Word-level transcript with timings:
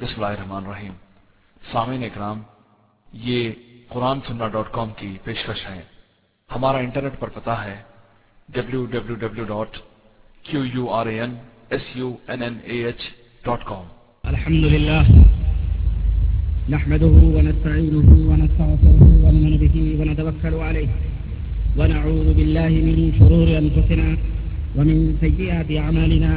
بسم 0.00 0.22
اللہ 0.22 0.36
الرحمن 0.36 0.64
الرحیم۔ 0.64 0.92
سامعین 1.72 2.02
اکرام، 2.04 2.40
یہ 3.26 3.50
قرآن 3.88 4.18
سننا 4.26 4.46
ڈاٹ 4.54 4.72
کام 4.72 4.90
کی 4.96 5.08
پیشکش 5.24 5.60
ہے۔ 5.68 5.80
ہمارا 6.50 6.78
انٹرنیٹ 6.78 7.18
پر 7.20 7.28
پتا 7.34 7.54
ہے 7.64 7.76
W 8.54 8.84
W 8.92 9.14
W 9.22 9.44
dot 9.52 9.76
Q 10.48 10.64
U 10.74 10.84
R 10.98 11.06
A 11.06 11.20
N 11.20 11.34
S 11.72 11.84
U 11.94 12.08
N 12.28 12.42
N 12.42 12.58
A 12.64 12.76
H 12.84 13.00
dot 13.44 13.64
com 13.68 13.84
الحمد 14.24 14.64
لله 14.74 15.04
نحمده 16.74 17.16
ونستعينه 17.36 18.08
ونستغفره 18.30 19.02
ونؤمن 19.24 19.54
به 19.62 19.76
ونتوكل 19.98 20.54
عليه 20.68 20.90
ونعوذ 21.78 22.28
بالله 22.38 22.72
من 22.86 22.96
شرور 23.18 23.48
أنفسنا 23.62 24.08
ومن 24.76 24.98
سيئات 25.20 25.68
أعمالنا 25.84 26.32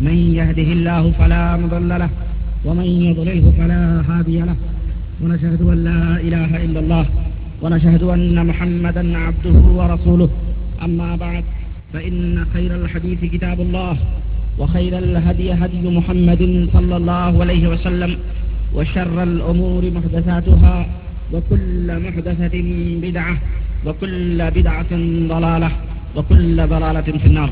من 0.00 0.16
يهده 0.40 0.68
الله 0.76 1.02
فلا 1.20 1.44
مضل 1.64 1.90
له 2.04 2.29
ومن 2.64 2.84
يضلله 2.84 3.52
فلا 3.58 3.82
هادي 4.08 4.38
له. 4.40 4.56
ونشهد 5.22 5.62
أن 5.62 5.84
لا 5.84 6.20
إله 6.20 6.64
إلا 6.64 6.80
الله. 6.80 7.06
ونشهد 7.62 8.02
أن 8.02 8.46
محمدا 8.46 9.18
عبده 9.18 9.58
ورسوله. 9.78 10.30
أما 10.82 11.16
بعد، 11.16 11.44
فإن 11.92 12.44
خير 12.54 12.74
الحديث 12.74 13.24
كتاب 13.24 13.60
الله، 13.60 13.96
وخير 14.58 14.98
الهدي 14.98 15.52
هدي 15.52 15.84
محمد 15.98 16.68
صلى 16.72 16.96
الله 16.96 17.40
عليه 17.40 17.68
وسلم، 17.68 18.16
وشر 18.74 19.22
الأمور 19.22 19.90
محدثاتها، 19.90 20.86
وكل 21.32 21.86
محدثة 22.06 22.54
بدعة، 23.02 23.36
وكل 23.86 24.50
بدعة 24.50 24.92
ضلالة، 25.34 25.70
وكل 26.16 26.56
ضلالة 26.66 27.08
في 27.22 27.26
النار. 27.26 27.50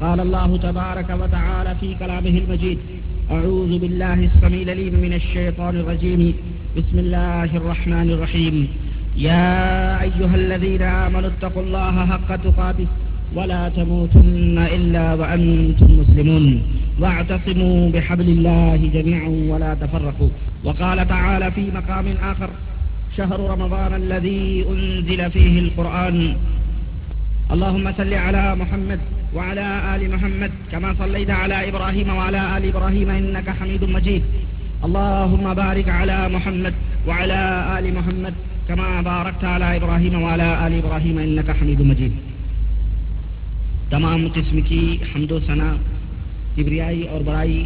قال 0.00 0.20
الله 0.20 0.56
تبارك 0.56 1.08
وتعالى 1.20 1.74
في 1.80 1.94
كلامه 1.94 2.34
المجيد 2.42 2.78
أعوذ 3.30 3.78
بالله 3.78 4.14
السميع 4.14 4.62
العليم 4.62 4.94
من 4.94 5.12
الشيطان 5.12 5.76
الرجيم. 5.76 6.34
بسم 6.76 6.98
الله 6.98 7.56
الرحمن 7.56 8.10
الرحيم. 8.10 8.68
يا 9.16 10.02
أيها 10.02 10.34
الذين 10.34 10.82
آمنوا 10.82 11.30
اتقوا 11.30 11.62
الله 11.62 12.06
حق 12.06 12.36
تقاته 12.36 12.86
ولا 13.34 13.68
تموتن 13.68 14.58
إلا 14.58 15.14
وأنتم 15.14 15.90
مسلمون. 16.00 16.62
واعتصموا 17.00 17.90
بحبل 17.90 18.28
الله 18.28 18.90
جميعا 18.94 19.30
ولا 19.48 19.74
تفرقوا. 19.74 20.32
وقال 20.64 21.08
تعالى 21.08 21.50
في 21.50 21.64
مقام 21.74 22.06
آخر 22.22 22.50
شهر 23.16 23.40
رمضان 23.50 23.94
الذي 23.94 24.64
أنزل 24.72 25.30
فيه 25.30 25.58
القرآن 25.58 26.36
اللهم 27.52 27.92
صل 27.98 28.14
على 28.14 28.56
محمد 28.56 29.00
وعلى 29.34 29.68
آل 29.94 30.10
محمد 30.14 30.50
كما 30.70 30.92
صليت 30.98 31.30
على 31.30 31.56
إبراهيم 31.70 32.08
وعلى 32.10 32.40
آل 32.56 32.64
إبراهيم 32.74 33.10
إنك 33.10 33.48
حميد 33.60 33.82
مجيد. 33.82 34.22
اللهم 34.82 35.54
بارك 35.54 35.88
على 35.88 36.16
محمد 36.30 36.72
وعلى 37.06 37.40
آل 37.78 37.92
محمد 37.94 38.32
كما 38.68 39.00
باركت 39.04 39.44
على 39.44 39.78
إبراهيم 39.80 40.22
وعلى 40.22 40.48
آل 40.66 40.80
إبراهيم 40.84 41.18
إنك 41.18 41.50
حميد 41.62 41.80
مجيد. 41.80 42.12
تمام 43.90 44.28
قسم 44.34 44.60
کی 44.60 44.96
حمد 45.14 45.32
و 45.32 45.38
ثنا 45.46 45.76
کبریائی 46.56 47.02
اور 47.02 47.20
بڑائی 47.20 47.64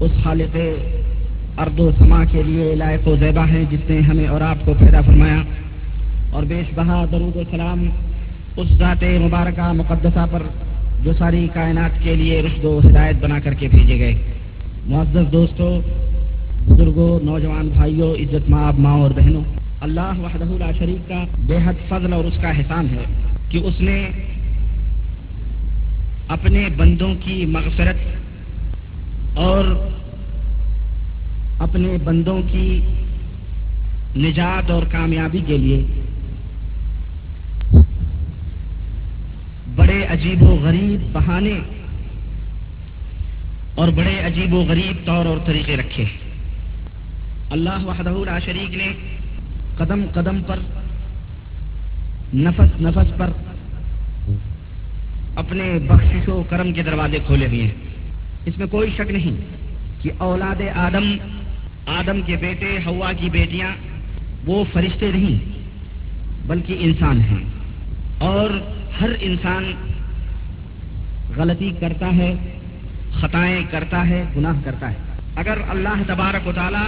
اس 0.00 0.10
خالق 0.22 0.56
ارد 1.58 1.80
و 1.80 1.90
سما 1.98 2.24
کے 2.24 2.42
لیے 2.42 2.74
لائق 2.74 3.08
و 3.08 3.16
زیبہ 3.16 3.46
ہیں 3.48 3.64
جس 3.70 3.90
نے 3.90 4.00
ہمیں 4.00 4.26
اور 4.26 4.40
آپ 4.40 4.56
کو 4.64 4.74
پیدا 4.78 5.00
فرمایا۔ 5.00 5.42
اور 6.30 6.42
بیش 6.42 6.74
بہا 6.74 7.04
درود 7.12 7.36
و 7.36 7.42
سلام 7.50 7.86
اس 8.56 8.68
ذات 8.68 9.04
مبارکہ 9.04 9.72
مقدسہ 9.72 10.26
پر 10.30 10.42
جو 11.02 11.12
ساری 11.18 11.48
کائنات 11.52 12.02
کے 12.02 12.14
لیے 12.14 12.42
رشد 12.42 12.64
و 12.64 12.80
ہدایت 12.86 13.16
بنا 13.20 13.38
کر 13.38 13.54
کے 13.54 13.68
بھیجے 13.68 13.98
گئے۔ 13.98 14.14
معزز 14.86 15.32
دوستوں 15.32 15.80
بزرگوں 16.66 17.24
نوجوان 17.24 17.68
بھائیوں 17.68 18.14
عزت 18.14 18.50
ماں 18.50 18.72
ماں 18.78 18.98
اور 18.98 19.10
بہنوں، 19.10 19.42
اللہ 19.80 20.18
وحدہ 20.18 20.44
لا 20.58 20.70
شریک 20.78 21.08
کا 21.08 21.24
بے 21.46 21.56
حد 21.64 21.88
فضل 21.88 22.12
اور 22.12 22.24
اس 22.24 22.38
کا 22.42 22.48
احسان 22.48 22.86
ہے 22.90 23.04
کہ 23.48 23.58
اس 23.58 23.80
نے 23.80 24.08
اپنے 26.28 26.66
بندوں 26.76 27.14
کی 27.24 27.44
مغفرت 27.46 29.38
اور 29.38 29.64
اپنے 31.58 31.96
بندوں 32.04 32.40
کی 32.52 32.80
نجات 34.16 34.70
اور 34.70 34.82
کامیابی 34.92 35.40
کے 35.46 35.56
لیے 35.56 35.82
بڑے 39.80 40.06
عجیب 40.06 40.42
و 40.42 40.58
غریب 40.62 41.12
بہانے 41.12 41.60
اور 43.74 43.88
بڑے 43.88 44.26
عجیب 44.26 44.54
و 44.54 44.64
غریب 44.68 45.06
طور 45.06 45.26
اور 45.26 45.38
طریقے 45.46 45.76
رکھے 45.76 46.04
اللہ 47.50 47.86
وحدہ 47.86 48.12
لا 48.26 48.38
شریک 48.38 48.74
نے 48.74 48.92
قدم 49.76 50.04
قدم 50.14 50.42
پر، 50.42 50.56
نفس 52.34 52.80
نفس 52.80 53.18
پر 53.18 53.30
اپنے 55.34 55.78
بخشش 55.88 56.28
و 56.28 56.42
کرم 56.48 56.72
کے 56.72 56.82
دروازے 56.82 57.18
کھولے 57.26 57.46
ہوئے 57.46 57.62
ہیں۔ 57.62 57.70
اس 58.46 58.58
میں 58.58 58.66
کوئی 58.66 58.90
شک 58.94 59.10
نہیں 59.10 59.36
کہ 60.02 60.10
اولاد 60.18 60.62
آدم 60.74 61.16
آدم 61.86 62.20
کے 62.26 62.36
بیٹے 62.36 62.78
ہوا 62.86 63.12
کی 63.12 63.30
بیٹیاں 63.30 63.70
وہ 64.46 64.64
فرشتے 64.72 65.10
نہیں 65.14 65.38
بلکہ 66.46 66.76
انسان 66.78 67.20
ہیں۔ 67.20 67.44
اور 68.18 68.50
ہر 69.00 69.10
انسان 69.20 69.72
غلطی 71.36 71.70
کرتا 71.80 72.16
ہے، 72.16 72.34
خطائیں 73.12 73.64
کرتا 73.70 74.08
ہے، 74.08 74.24
گناہ 74.36 74.52
کرتا 74.64 74.90
ہے۔ 74.90 74.96
اگر 75.36 75.58
اللہ 75.68 76.02
تبارک 76.06 76.48
و 76.48 76.52
تعالی 76.54 76.86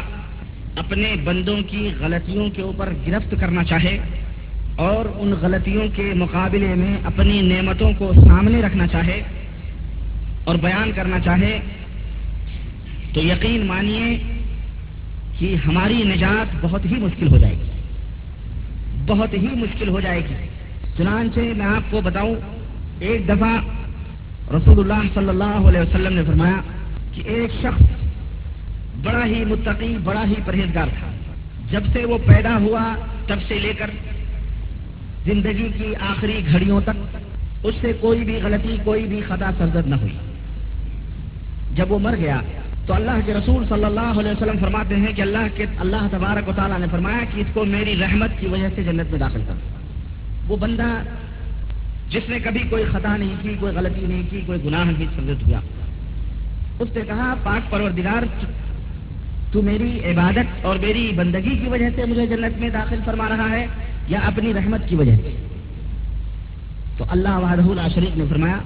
اپنے 0.76 1.14
بندوں 1.24 1.56
کی 1.68 1.90
غلطیوں 2.00 2.50
کے 2.50 2.62
اوپر 2.62 2.92
گرفت 3.06 3.34
کرنا 3.40 3.64
چاہے 3.64 3.98
اور 4.76 5.04
ان 5.14 5.34
غلطیوں 5.40 5.88
کے 5.96 6.12
مقابلے 6.14 6.74
میں 6.74 6.96
اپنی 7.04 7.40
نعمتوں 7.40 7.92
کو 7.98 8.12
سامنے 8.14 8.62
رکھنا 8.62 8.86
چاہے 8.86 9.22
اور 10.44 10.54
بیان 10.54 10.92
کرنا 10.94 11.18
چاہے، 11.18 11.58
تو 13.14 13.20
یقین 13.20 13.66
مانیے 13.66 14.22
کہ 15.38 15.56
ہماری 15.66 16.02
نجات 16.04 16.56
بہت 16.60 16.86
ہی 16.86 16.94
مشکل 16.94 17.28
ہو 17.28 17.38
جائے 17.38 17.54
گی۔ 17.54 17.70
بہت 19.06 19.34
ہی 19.34 19.48
مشکل 19.52 19.88
ہو 19.88 20.00
جائے 20.00 20.20
گی۔ 20.20 20.34
چنانچہ 20.96 21.40
میں 21.40 21.66
آپ 21.66 21.90
کو 21.90 22.00
بتاؤں، 22.00 22.34
ایک 22.98 23.28
دفعہ 23.28 23.58
رسول 24.54 24.78
اللہ 24.78 25.08
صلی 25.14 25.28
اللہ 25.28 25.68
علیہ 25.68 25.80
وسلم 25.80 26.12
نے 26.12 26.22
فرمایا 26.26 26.60
کہ 27.12 27.22
ایک 27.24 27.50
شخص 27.60 27.82
بڑا 29.02 29.26
ہی 29.26 29.44
متقی، 29.44 29.96
بڑا 30.04 30.24
ہی 30.26 30.34
پرہیزگار 30.44 30.86
تھا۔ 30.98 31.10
جب 31.70 31.80
سے 31.92 32.04
وہ 32.04 32.18
پیدا 32.26 32.56
ہوا، 32.56 32.94
تب 33.26 33.36
سے 33.48 33.58
لے 33.58 33.72
کر 33.78 33.90
زندگی 35.24 35.68
کی 35.78 35.94
آخری 36.00 36.40
گھڑیوں 36.52 36.80
تک، 36.84 37.16
اس 37.64 37.74
سے 37.80 37.92
کوئی 38.00 38.24
بھی 38.24 38.38
غلطی، 38.42 38.76
کوئی 38.84 39.04
بھی 39.04 39.20
خطا 39.28 39.50
سرزد 39.58 39.86
نہ 39.86 39.94
ہوئی۔ 39.94 40.16
جب 41.74 41.92
وہ 41.92 41.98
مر 41.98 42.16
گیا، 42.16 42.40
تو 42.86 42.94
اللہ 42.94 43.26
کے 43.26 43.34
رسول 43.34 43.64
صلی 43.68 43.84
اللہ 43.84 44.18
علیہ 44.20 44.30
وسلم 44.30 44.58
فرماتے 44.60 44.96
ہیں 44.96 45.12
کہ 45.12 45.22
اللہ 45.22 45.56
کے، 45.56 45.66
اللہ 45.78 46.08
تبارک 46.10 46.48
و 46.48 46.52
تعالیٰ 46.56 46.78
نے 46.78 46.86
فرمایا 46.90 47.18
کہ 47.34 47.40
اس 47.40 47.46
کو 47.52 47.64
میری 47.64 47.96
رحمت 48.00 48.30
کی 48.40 48.46
وجہ 48.46 48.68
سے 48.74 48.82
جنت 48.82 49.10
میں 49.10 49.18
داخل 49.18 49.40
کر 49.48 49.81
وہ 50.48 50.56
بندہ 50.56 51.02
جس 52.10 52.22
نے 52.28 52.38
کبھی 52.38 52.60
کوئی 52.60 52.84
خطا 52.92 53.16
نہیں 53.16 53.34
کی، 53.42 53.54
کوئی 53.60 53.76
غلطی 53.76 54.06
نہیں 54.06 54.22
کی، 54.30 54.40
کوئی 54.46 54.58
گناہ 54.64 54.84
نہیں 54.84 55.06
سرزد 55.16 55.48
ہوا 55.48 55.60
اس 56.78 56.88
نے 56.94 57.02
کہا، 57.06 57.34
پاک 57.42 57.70
پروردگار، 57.70 58.22
تو 59.52 59.62
میری 59.62 60.00
عبادت 60.04 60.66
اور 60.66 60.76
میری 60.76 61.12
بندگی 61.16 61.56
کی 61.56 61.68
وجہ 61.68 61.88
سے 61.96 62.04
مجھے 62.04 62.26
جنت 62.26 62.60
میں 62.60 62.68
داخل 62.68 62.98
فرما 63.04 63.28
رہا 63.28 63.50
ہے 63.50 63.66
یا 64.08 64.18
اپنی 64.18 64.54
رحمت 64.54 64.88
کی 64.88 64.94
وجہ 64.94 65.16
سے؟ 65.16 65.46
تو 66.96 67.04
اللہ 67.08 67.28
وحدہ 67.28 67.74
لا 67.74 67.88
شریک 67.94 68.18
نے 68.18 68.24
فرمایا 68.28 68.58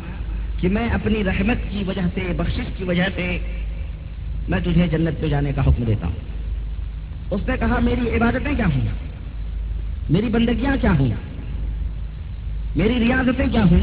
کہ 0.61 0.69
میں 0.69 0.89
اپنی 0.89 1.25
رحمت 1.25 1.57
کی 1.71 1.85
وجہ 1.87 2.01
سے، 2.15 2.33
بخشش 2.37 2.67
کی 2.77 2.85
وجہ 2.85 3.05
سے 3.15 3.39
میں 4.49 4.59
تجھے 4.61 4.87
جنت 4.89 5.21
پہ 5.21 5.29
جانے 5.29 5.53
کا 5.57 5.63
حکم 5.63 5.85
دیتا 5.85 6.07
ہوں۔ 6.07 6.17
اس 7.31 7.49
نے 7.49 7.57
کہا، 7.61 7.79
میری 7.83 8.17
عبادتیں 8.17 8.55
کیا 8.57 8.67
ہوں؟ 8.67 8.81
میری 10.11 10.27
بندگیاں 10.27 10.77
کیا 10.81 10.93
ہوں؟ 10.99 11.09
میری 12.77 12.99
ریاضتیں 12.99 13.47
کیا 13.47 13.63
ہوں؟ 13.63 13.81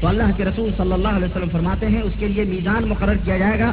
تو 0.00 0.08
اللہ 0.08 0.22
کے 0.36 0.44
رسول 0.44 0.70
صلی 0.76 0.92
اللہ 0.92 1.08
علیہ 1.08 1.24
وسلم 1.24 1.48
فرماتے 1.52 1.86
ہیں، 1.86 2.00
اس 2.00 2.12
کے 2.18 2.28
لیے 2.28 2.44
میزان 2.44 2.88
مقرر 2.88 3.16
کیا 3.24 3.38
جائے 3.38 3.60
گا۔ 3.60 3.72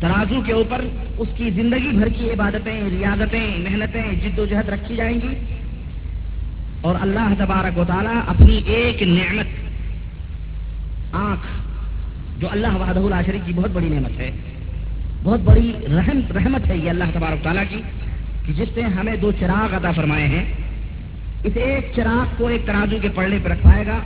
ترازو 0.00 0.40
کے 0.46 0.52
اوپر 0.52 0.80
اس 1.18 1.28
کی 1.36 1.50
زندگی 1.50 1.88
بھر 1.88 2.08
کی 2.08 2.30
عبادتیں، 2.30 2.80
ریاضتیں، 2.90 3.58
محنتیں 3.58 4.02
جد 4.24 4.38
و 4.38 4.46
جہد 4.46 4.68
رکھی 4.68 4.96
جائیں 4.96 5.20
گی۔ 5.20 5.34
اور 6.80 6.94
اللہ 7.00 7.34
تبارک 7.38 7.78
و 7.78 7.84
تعالیٰ 7.86 8.20
اپنی 8.26 8.60
ایک 8.66 9.02
نعمت، 9.02 9.46
آنکھ، 11.12 11.46
جو 12.40 12.48
اللہ 12.50 12.66
وحدہ 12.66 12.98
لا 12.98 13.22
کی 13.22 13.52
بہت 13.54 13.70
بڑی 13.70 13.88
نعمت 13.88 14.20
ہے۔ 14.20 14.30
بہت 15.22 15.40
بڑی 15.40 15.72
رحم، 15.88 16.20
رحمت 16.34 16.66
ہے 16.66 16.76
یہ 16.76 16.90
اللہ 16.90 17.04
تبارک 17.14 17.44
تعالیٰ 17.44 17.64
کی، 17.68 17.82
کہ 18.46 18.52
جس 18.52 18.76
نے 18.76 18.82
ہمیں 18.82 19.16
دو 19.16 19.32
چراغ 19.40 19.76
عطا 19.76 19.92
فرمائے 19.92 20.26
ہیں۔ 20.26 20.65
اس 21.44 21.52
ایک 21.54 21.92
چراغ 21.96 22.34
کو 22.36 22.46
ایک 22.46 22.66
ترازو 22.66 22.96
کے 23.02 23.08
پڑنے 23.14 23.38
پہ 23.42 23.48
رکھوائے 23.48 23.86
گا۔ 23.86 23.98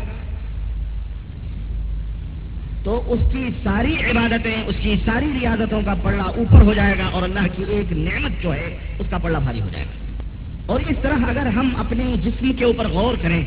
تو 2.83 3.03
اس 3.07 3.33
کی 3.33 3.49
ساری 3.63 3.95
عبادتیں، 3.95 4.63
اس 4.67 4.75
کی 4.83 4.95
ساری 5.05 5.27
ریاضتوں 5.41 5.83
کا 5.85 5.95
پلڑا 6.03 6.25
اوپر 6.25 6.61
ہو 6.61 6.75
جائے 6.75 6.95
گا 6.99 7.05
اور 7.07 7.23
اللہ 7.23 7.41
کی 7.57 7.65
ایک 7.69 7.93
نعمت 7.93 8.43
جو 8.43 8.55
ہے، 8.55 8.79
اس 8.99 9.07
کا 9.11 9.19
پلڑا 9.19 9.39
بھاری 9.39 9.61
ہو 9.61 9.69
جائے 9.73 9.85
گا۔ 9.85 10.23
اور 10.67 10.81
اس 10.81 10.97
طرح 11.03 11.17
اگر 11.29 11.47
ہم 11.47 11.71
اپنے 11.79 12.05
جسم 12.25 12.53
کے 12.59 12.65
اوپر 12.65 12.89
غور 12.89 13.15
کریں، 13.23 13.45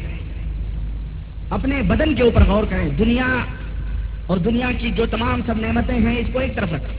اپنے 1.50 1.82
بدن 1.82 2.16
کے 2.16 2.24
اوپر 2.24 2.44
غور 2.44 2.64
کریں، 2.70 2.90
دنیا 2.90 3.26
اور 4.26 4.38
دنیا 4.38 4.72
کی 4.78 4.92
جو 4.92 5.06
تمام 5.06 5.42
سب 5.46 5.60
نعمتیں 5.60 5.96
ہیں، 5.96 6.18
اس 6.18 6.28
کو 6.34 6.40
ایک 6.40 6.56
طرف 6.56 6.74
رکھیں۔ 6.74 6.98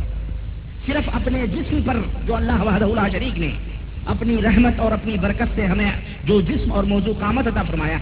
صرف 0.86 1.10
اپنے 1.12 1.46
جسم 1.46 1.78
پر 1.86 1.96
جو 2.26 2.36
اللہ 2.36 2.62
وحدہ 2.62 2.84
اللہ 2.84 3.08
شریک 3.12 3.38
نے 3.38 3.50
اپنی 4.06 4.36
رحمت 4.42 4.80
اور 4.80 4.92
اپنی 4.92 5.16
برکت 5.20 5.54
سے 5.54 5.66
ہمیں 5.66 5.90
جو 6.24 6.40
جسم 6.40 6.72
اور 6.72 6.84
موضوع 6.84 7.12
قامت 7.20 7.46
عطا 7.46 7.62
فرمایا 7.62 7.98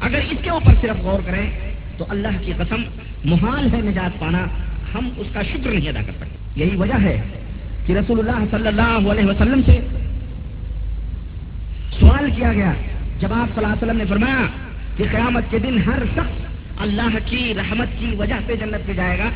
اگر 0.00 0.20
اس 0.30 0.38
کے 0.42 0.50
اوپر 0.50 0.72
صرف 0.80 1.00
غور 1.00 1.20
کریں 1.26 1.50
تو 1.98 2.04
اللہ 2.08 2.28
کی 2.40 2.52
قسم 2.56 2.82
محال 3.24 3.68
ہے 3.72 3.80
نجات 3.80 4.20
پانا 4.20 4.44
ہم 4.94 5.08
اس 5.16 5.26
کا 5.32 5.42
شکر 5.42 5.70
نہیں 5.70 5.88
ادا 5.88 6.02
کر 6.06 6.12
سکتے۔ 6.12 6.60
یہی 6.64 6.76
وجہ 6.76 7.02
ہے 7.02 7.20
کہ 7.86 7.92
رسول 7.92 8.18
اللہ 8.18 8.44
صلی 8.50 8.66
اللہ 8.66 9.10
علیہ 9.12 9.24
وسلم 9.24 9.60
سے 9.66 9.80
سوال 12.00 12.30
کیا 12.36 12.52
گیا۔ 12.52 12.72
جب 13.18 13.32
آپ 13.32 13.54
صلی 13.54 13.64
اللہ 13.64 13.66
علیہ 13.66 13.84
وسلم 13.84 13.96
نے 13.96 14.04
فرمایا 14.08 14.46
کہ 14.96 15.04
قیامت 15.10 15.42
کے 15.50 15.58
دن 15.58 15.78
ہر 15.86 16.02
شخص 16.14 16.44
اللہ 16.78 17.18
کی 17.24 17.54
رحمت 17.56 17.88
کی 17.98 18.14
وجہ 18.18 18.34
سے 18.46 18.56
جنت 18.56 18.86
میں 18.86 18.94
جائے 18.94 19.18
گا 19.18 19.30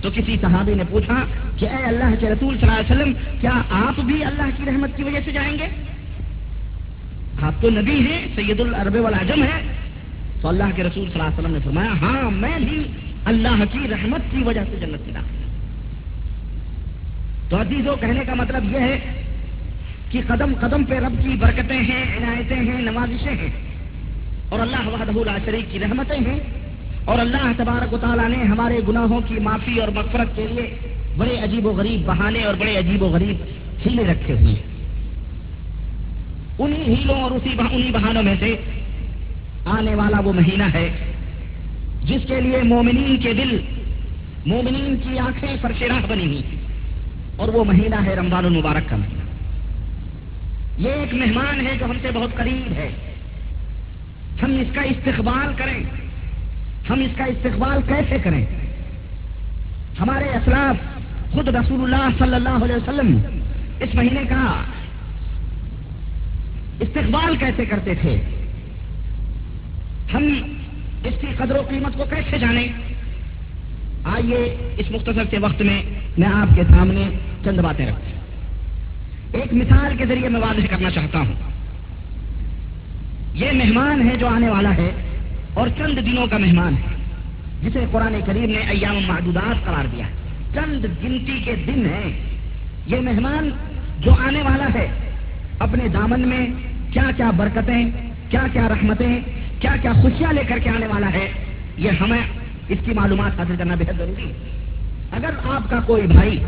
تو 0.00 0.10
کسی 0.14 0.36
صحابی 0.40 0.74
نے 0.74 0.82
پوچھا 0.90 1.14
کہ 1.56 1.66
اے 1.66 1.84
اللہ 1.84 2.14
کے 2.20 2.30
رسول 2.30 2.58
صلی 2.60 2.68
اللہ 2.68 2.80
علیہ 2.80 2.96
وسلم، 2.96 3.12
کیا 3.40 3.62
آپ 3.70 4.00
بھی 4.00 4.24
اللہ 4.24 4.50
کی 4.56 4.62
رحمت 4.66 4.96
کی 4.96 5.02
وجہ 5.02 5.18
سے 5.24 5.32
جائیں 5.32 5.58
گے؟ 5.58 5.66
آپ 7.42 7.62
تو 7.62 7.70
نبی 7.70 8.06
ہیں، 8.10 8.26
سید 8.34 8.60
العرب 8.60 8.96
والعجم 9.00 9.42
ہے 9.42 9.60
تو 10.40 10.48
اللہ 10.48 10.64
کے 10.76 10.82
رسول 10.82 11.10
صلی 11.10 11.20
اللہ 11.20 11.22
علیہ 11.22 11.38
وسلم 11.38 11.52
نے 11.52 11.58
فرمایا 11.64 11.92
ہاں 12.00 12.30
میں 12.30 12.58
بھی 12.58 12.82
اللہ 13.24 13.64
کی 13.72 13.78
رحمت 13.90 14.20
کی 14.30 14.42
وجہ 14.42 14.60
سے 14.70 14.76
جنت 14.80 15.00
میں 15.06 15.14
داخل 15.14 15.36
تو 17.48 17.60
عزیزوں 17.60 17.96
کہنے 18.00 18.20
کا 18.26 18.34
مطلب 18.34 18.64
یہ 18.64 18.78
ہے 18.78 19.22
کہ 20.10 20.20
قدم 20.26 20.52
قدم 20.60 20.84
پہ 20.84 20.94
رب 20.94 21.22
کی 21.22 21.28
برکتیں 21.28 21.80
ہیں، 21.80 22.18
عنایتیں 22.18 22.56
ہیں، 22.56 22.82
نوازشیں 22.82 23.34
ہیں۔ 23.34 23.50
اور 24.48 24.60
اللہ 24.60 24.88
وحدہ 24.88 25.36
شریف 25.44 25.72
کی 25.72 25.78
رحمتیں 25.78 26.30
ہیں۔ 26.30 26.57
اور 27.08 27.18
اللہ 27.18 27.52
تبارک 27.56 27.92
و 27.94 27.98
تعالیٰ 27.98 28.28
نے 28.28 28.36
ہمارے 28.36 28.80
گناہوں 28.88 29.20
کی 29.28 29.34
معافی 29.34 29.78
اور 29.78 29.88
مغفرت 29.88 30.36
کے 30.36 30.46
لیے 30.50 30.76
بڑے 31.16 31.38
عجیب 31.38 31.66
و 31.66 31.70
غریب 31.70 32.06
بہانے 32.06 32.44
اور 32.44 32.54
بڑے 32.54 32.78
عجیب 32.78 33.02
و 33.02 33.06
غریب 33.06 33.36
ہیلے 33.86 34.12
رکھے 34.12 34.34
ہوئے 34.34 34.54
ہیں۔ 34.54 34.62
انہی 36.58 36.94
ہیلوں 36.94 37.20
اور 37.20 37.30
اسی 37.30 37.48
انہی 37.58 37.90
بہانوں 37.90 38.22
میں 38.22 38.34
سے 38.40 38.56
آنے 39.64 39.94
والا 39.94 40.20
وہ 40.20 40.32
مہینہ 40.32 40.62
ہے 40.74 41.12
جس 42.04 42.20
کے 42.28 42.40
لیے 42.40 42.62
مومنین 42.62 43.16
کے 43.16 43.32
دل، 43.32 43.58
مومنین 44.46 44.96
کی 44.96 45.18
آنکھیں 45.18 45.56
فرشراہ 45.60 46.06
بنی 46.08 46.26
ہوئی 46.26 46.42
اور 47.36 47.48
وہ 47.48 47.64
مہینہ 47.64 48.06
ہے 48.06 48.14
رمضان 48.14 48.44
المبارک 48.44 48.90
کا 48.90 48.96
مہینہ۔ 48.96 49.22
یہ 50.78 50.90
ایک 50.90 51.14
مہمان 51.14 51.66
ہے 51.66 51.72
جو 51.78 51.84
ہم 51.84 51.96
سے 52.02 52.08
بہت 52.14 52.36
قریب 52.36 52.72
ہے۔ 52.72 52.90
ہم 54.42 54.52
اس 54.60 54.74
کا 54.74 54.80
استقبال 54.80 55.52
کریں۔ 55.56 56.07
ہم 56.90 57.00
اس 57.00 57.16
کا 57.16 57.24
استقبال 57.24 57.80
کیسے 57.88 58.16
کریں؟ 58.22 58.44
ہمارے 60.00 60.24
اسلاف 60.24 60.76
خود 61.32 61.48
رسول 61.48 61.94
اللہ 61.94 62.18
صلی 62.18 62.34
اللہ 62.34 62.64
علیہ 62.64 62.74
وسلم 62.74 63.20
اس 63.80 63.94
مہینے 63.94 64.20
کا 64.28 64.62
استقبال 66.80 67.36
کیسے 67.36 67.64
کرتے 67.64 67.94
تھے؟ 67.94 68.16
ہم 70.14 70.24
اس 71.04 71.14
کی 71.20 71.26
قدر 71.36 71.56
و 71.56 71.62
قیمت 71.68 71.96
کو 71.96 72.04
کیسے 72.10 72.38
جانیں؟ 72.38 72.68
آئیے 74.04 74.74
اس 74.78 74.90
مختصر 74.90 75.24
کے 75.30 75.38
وقت 75.38 75.62
میں 75.62 75.82
میں 76.18 76.28
آپ 76.28 76.56
کے 76.56 76.62
سامنے 76.62 77.02
چند 77.44 77.58
باتیں 77.58 77.86
رکھوں 77.86 78.08
ایک 79.32 79.54
مثال 79.54 79.96
کے 79.96 80.06
ذریعے 80.06 80.28
میں 80.28 80.40
واضح 80.40 80.66
کرنا 80.70 80.90
چاہتا 80.90 81.18
ہوں۔ 81.18 81.34
یہ 83.34 83.52
مہمان 83.52 84.08
ہے 84.08 84.16
جو 84.16 84.28
آنے 84.28 84.48
والا 84.48 84.76
ہے۔ 84.76 84.90
اور 85.58 85.68
چند 85.68 85.98
دنوں 85.98 86.26
کا 86.26 86.38
مہمان 86.38 86.74
ہے، 86.74 86.96
جسے 87.62 87.84
قرآن 87.90 88.20
کریم 88.26 88.50
نے 88.50 88.58
ایام 88.58 88.98
محدودات 89.06 89.66
قرار 89.66 89.86
دیا۔ 89.92 90.06
چند 90.54 90.84
گنتی 90.84 91.40
کے 91.44 91.54
دن 91.66 91.86
ہیں۔ 91.86 92.12
یہ 92.86 93.00
مہمان 93.00 93.50
جو 94.00 94.14
آنے 94.26 94.42
والا 94.42 94.66
ہے، 94.74 94.88
اپنے 95.58 95.88
دامن 95.88 96.20
میں 96.20 96.46
کیا 96.92 97.10
کیا 97.16 97.30
برکتیں 97.30 97.90
کیا 98.30 98.44
کیا 98.52 98.68
رحمتیں 98.68 99.20
کیا 99.60 99.76
کیا 99.82 99.92
خوشیاں 100.02 100.32
لے 100.32 100.42
کر 100.48 100.58
کے 100.58 100.70
آنے 100.70 100.86
والا 100.86 101.12
ہے، 101.12 101.28
یہ 101.78 101.90
ہمیں 102.00 102.20
اس 102.68 102.78
کی 102.84 102.92
معلومات 102.92 103.38
حاصل 103.38 103.54
کرنا 103.58 103.74
بہت 103.74 103.96
ضروری 103.96 104.22
ہے۔ 104.22 104.32
اگر 105.12 105.30
آپ 105.44 105.70
کا 105.70 105.80
کوئی 105.86 106.02
بھائی، 106.02 106.44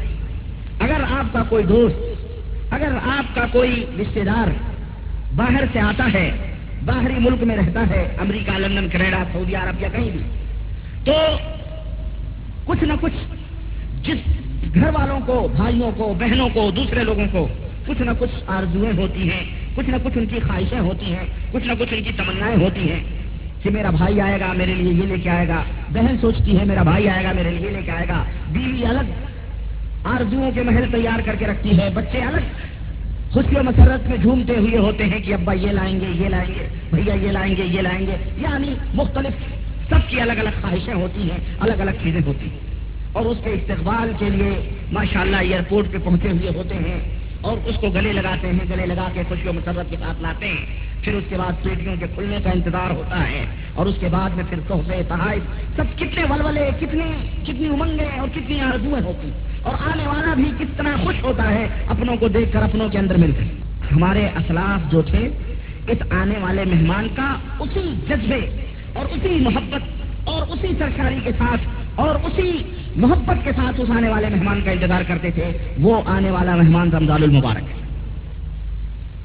اگر 0.81 1.01
آپ 1.19 1.33
کا 1.33 1.43
کوئی 1.49 1.65
دوست، 1.65 1.97
اگر 2.73 2.93
آپ 3.03 3.35
کا 3.35 3.47
کوئی 3.53 3.85
رشتے 4.01 4.25
دار 4.25 4.49
باہر 5.37 5.65
سے 5.73 5.81
آتا 5.81 6.09
ہے 6.13 6.50
باہری 6.85 7.15
ملک 7.19 7.43
میں 7.43 7.57
رہتا 7.57 7.83
ہے، 7.91 8.15
امریکہ، 8.21 8.59
لندن، 8.59 8.89
کینیڈا، 8.89 9.25
سعودی 9.33 9.55
عرب 9.55 9.83
یا 9.83 9.89
کہیں 9.93 10.11
بھی۔ 10.11 10.21
تو 11.05 11.13
کچھ 12.65 12.85
نہ 12.85 12.93
کچھ 13.01 13.13
جس 14.03 14.19
گھر 14.75 14.91
والوں 14.95 15.21
کو، 15.27 15.49
بھائیوں 15.57 15.91
کو، 15.97 16.15
بہنوں 16.19 16.49
کو، 16.53 16.71
دوسرے 16.77 17.05
لوگوں 17.05 17.27
کو 17.33 17.49
کچھ 17.87 18.03
نہ 18.03 18.11
کچھ 18.19 18.31
آرزویں 18.47 18.93
ہوتی 18.99 19.31
ہیں، 19.31 19.45
کچھ 19.75 19.91
نہ 19.91 19.97
کچھ 20.03 20.19
ان 20.19 20.27
کی 20.27 20.41
خواہشیں 20.41 20.81
ہوتی 20.81 21.07
ہیں، 21.07 21.27
کچھ 21.53 21.67
نہ 21.67 21.73
کچھ 21.79 21.95
ان 21.95 22.03
کی 22.03 22.11
تمنائیں 22.17 22.57
ہوتی 22.57 22.93
ہیں 22.93 23.05
کہ 23.63 23.71
میرا 23.71 23.91
بھائی 23.91 24.21
آئے 24.21 24.41
گا، 24.41 24.53
میرے 24.57 24.75
لیے 24.75 24.93
یہ 24.93 25.03
لے 25.03 25.19
کے 25.23 25.31
آئے 25.31 25.49
گا۔ 25.49 25.63
بہن 25.93 26.17
سوچتی 26.21 26.59
ہے، 26.59 26.65
میرا 26.65 26.83
بھائی 26.83 27.09
آئے 27.09 27.25
گا، 27.25 27.33
میرے 27.33 27.51
لیے 27.51 27.71
لے 27.71 27.81
کے 27.85 27.91
آئے 27.91 28.09
گا۔ 28.09 28.25
بیوی 28.53 28.87
الگ 28.87 29.13
آرزوؤں 30.05 30.51
کے 30.51 30.63
محل 30.63 30.85
تیار 30.93 31.21
کر 31.25 31.35
کے 31.39 31.47
رکھتی 31.47 31.79
ہے، 31.79 31.89
بچے 31.95 32.19
الگ 32.19 32.41
خوشی 33.33 33.57
و 33.57 33.63
مسرت 33.63 34.09
میں 34.09 34.17
جھومتے 34.17 34.57
ہوئے 34.57 34.79
ہوتے 34.79 35.05
ہیں 35.05 35.19
کہ 35.19 35.35
ابا 35.35 35.53
یہ 35.53 35.71
لائیں 35.71 36.01
گے، 36.01 36.07
یہ 36.25 36.29
لائیں 36.29 36.55
گے، 36.55 36.69
بھیا 36.93 37.15
یہ 37.15 37.31
لائیں 37.31 37.57
گے، 37.57 37.65
یہ 37.65 37.81
لائیں 37.81 38.07
گے۔ 38.07 38.17
یعنی 38.37 38.75
مختلف 38.95 39.33
سب 39.89 40.11
کی 40.11 40.21
الگ 40.21 40.33
الگ 40.33 40.49
خواہشیں 40.61 40.95
ہوتی 40.95 41.23
ہیں، 41.23 41.39
الگ 41.61 41.73
الگ 41.73 41.91
چیزیں 42.03 42.21
ہوتی 42.27 42.51
ہیں۔ 42.51 42.59
اور 43.13 43.25
اس 43.25 43.39
کے 43.45 43.51
استقبال 43.51 44.13
کے 44.19 44.31
لیے 44.31 44.71
ماشاءاللہ 44.93 45.37
ایئرپورٹ 45.37 45.87
پہ 45.93 45.99
پہنچے 46.05 46.29
ہوئے 46.29 46.49
ہوتے 46.55 46.75
ہیں 46.75 47.01
اور 47.41 47.57
اس 47.65 47.75
کو 47.81 47.91
گلے 47.91 48.13
لگاتے 48.13 48.49
ہیں، 48.49 48.73
گلے 48.73 48.87
لگا 48.87 49.09
کے 49.15 49.23
خوشی 49.29 49.49
و 49.49 49.53
مسرت 49.53 49.91
کے 49.91 49.97
ساتھ 50.01 50.23
لاتے 50.23 50.47
ہیں۔ 50.47 50.90
پھر 51.05 51.13
اس 51.13 51.25
کے 51.29 51.37
بعد 51.37 51.65
پیٹیوں 51.65 51.95
کے 52.01 52.07
کھلنے 52.15 52.37
کا 52.45 52.51
انتظار 52.51 52.91
ہوتا 52.91 53.29
ہے 53.29 53.45
اور 53.75 53.87
اس 53.87 53.95
کے 54.01 54.09
بعد 54.11 54.31
میں 54.31 54.45
پھر 54.49 54.59
تحفے، 54.69 55.03
تحائف، 55.09 55.43
سب 55.77 55.99
کتنے 55.99 56.25
ولولے 56.31 56.71
کتنی 56.81 57.05
کتنی 57.43 57.69
امنگیں 57.69 58.19
اور 58.19 58.29
کتنی 58.35 58.61
آرزویں 58.61 59.03
ہوتی 59.05 59.31
اور 59.63 59.75
آنے 59.93 60.07
والا 60.07 60.35
بھی 60.35 60.51
کتنا 60.59 60.97
خوش 61.05 61.23
ہوتا 61.23 61.51
ہے 61.51 61.67
اپنوں 61.87 62.17
کو 62.17 62.29
دیکھ 62.29 62.53
کر 62.53 62.63
اپنوں 62.63 62.89
کے 62.89 62.99
اندر 62.99 63.17
مل 63.17 63.33
کر 63.33 63.45
ہمارے 63.93 64.27
اسلاف 64.27 64.93
جو 64.93 65.03
تھے، 65.03 65.29
اس 65.89 65.99
آنے 66.11 66.35
والے 66.41 66.65
مہمان 66.65 67.09
کا 67.15 67.35
اسی 67.61 67.95
جذبے 68.09 68.41
اور 68.93 69.07
اسی 69.11 69.39
محبت 69.41 69.83
اور 70.25 70.43
اسی 70.49 70.67
سرکاری 70.79 71.21
کے 71.25 71.31
ساتھ 71.39 71.61
اور 71.95 72.15
اسی 72.15 72.59
محبت 72.97 73.45
کے 73.45 73.53
ساتھ 73.57 73.81
اس 73.81 73.91
آنے 73.91 74.09
والے 74.09 74.27
مہمان 74.29 74.61
کا 74.65 74.71
انتظار 74.71 75.03
کرتے 75.07 75.31
تھے۔ 75.31 75.75
وہ 75.79 76.03
آنے 76.07 76.31
والا 76.31 76.57
مہمان 76.57 76.91
رمضان 76.91 77.23
المبارک 77.23 77.71
ہے۔ 77.71 77.80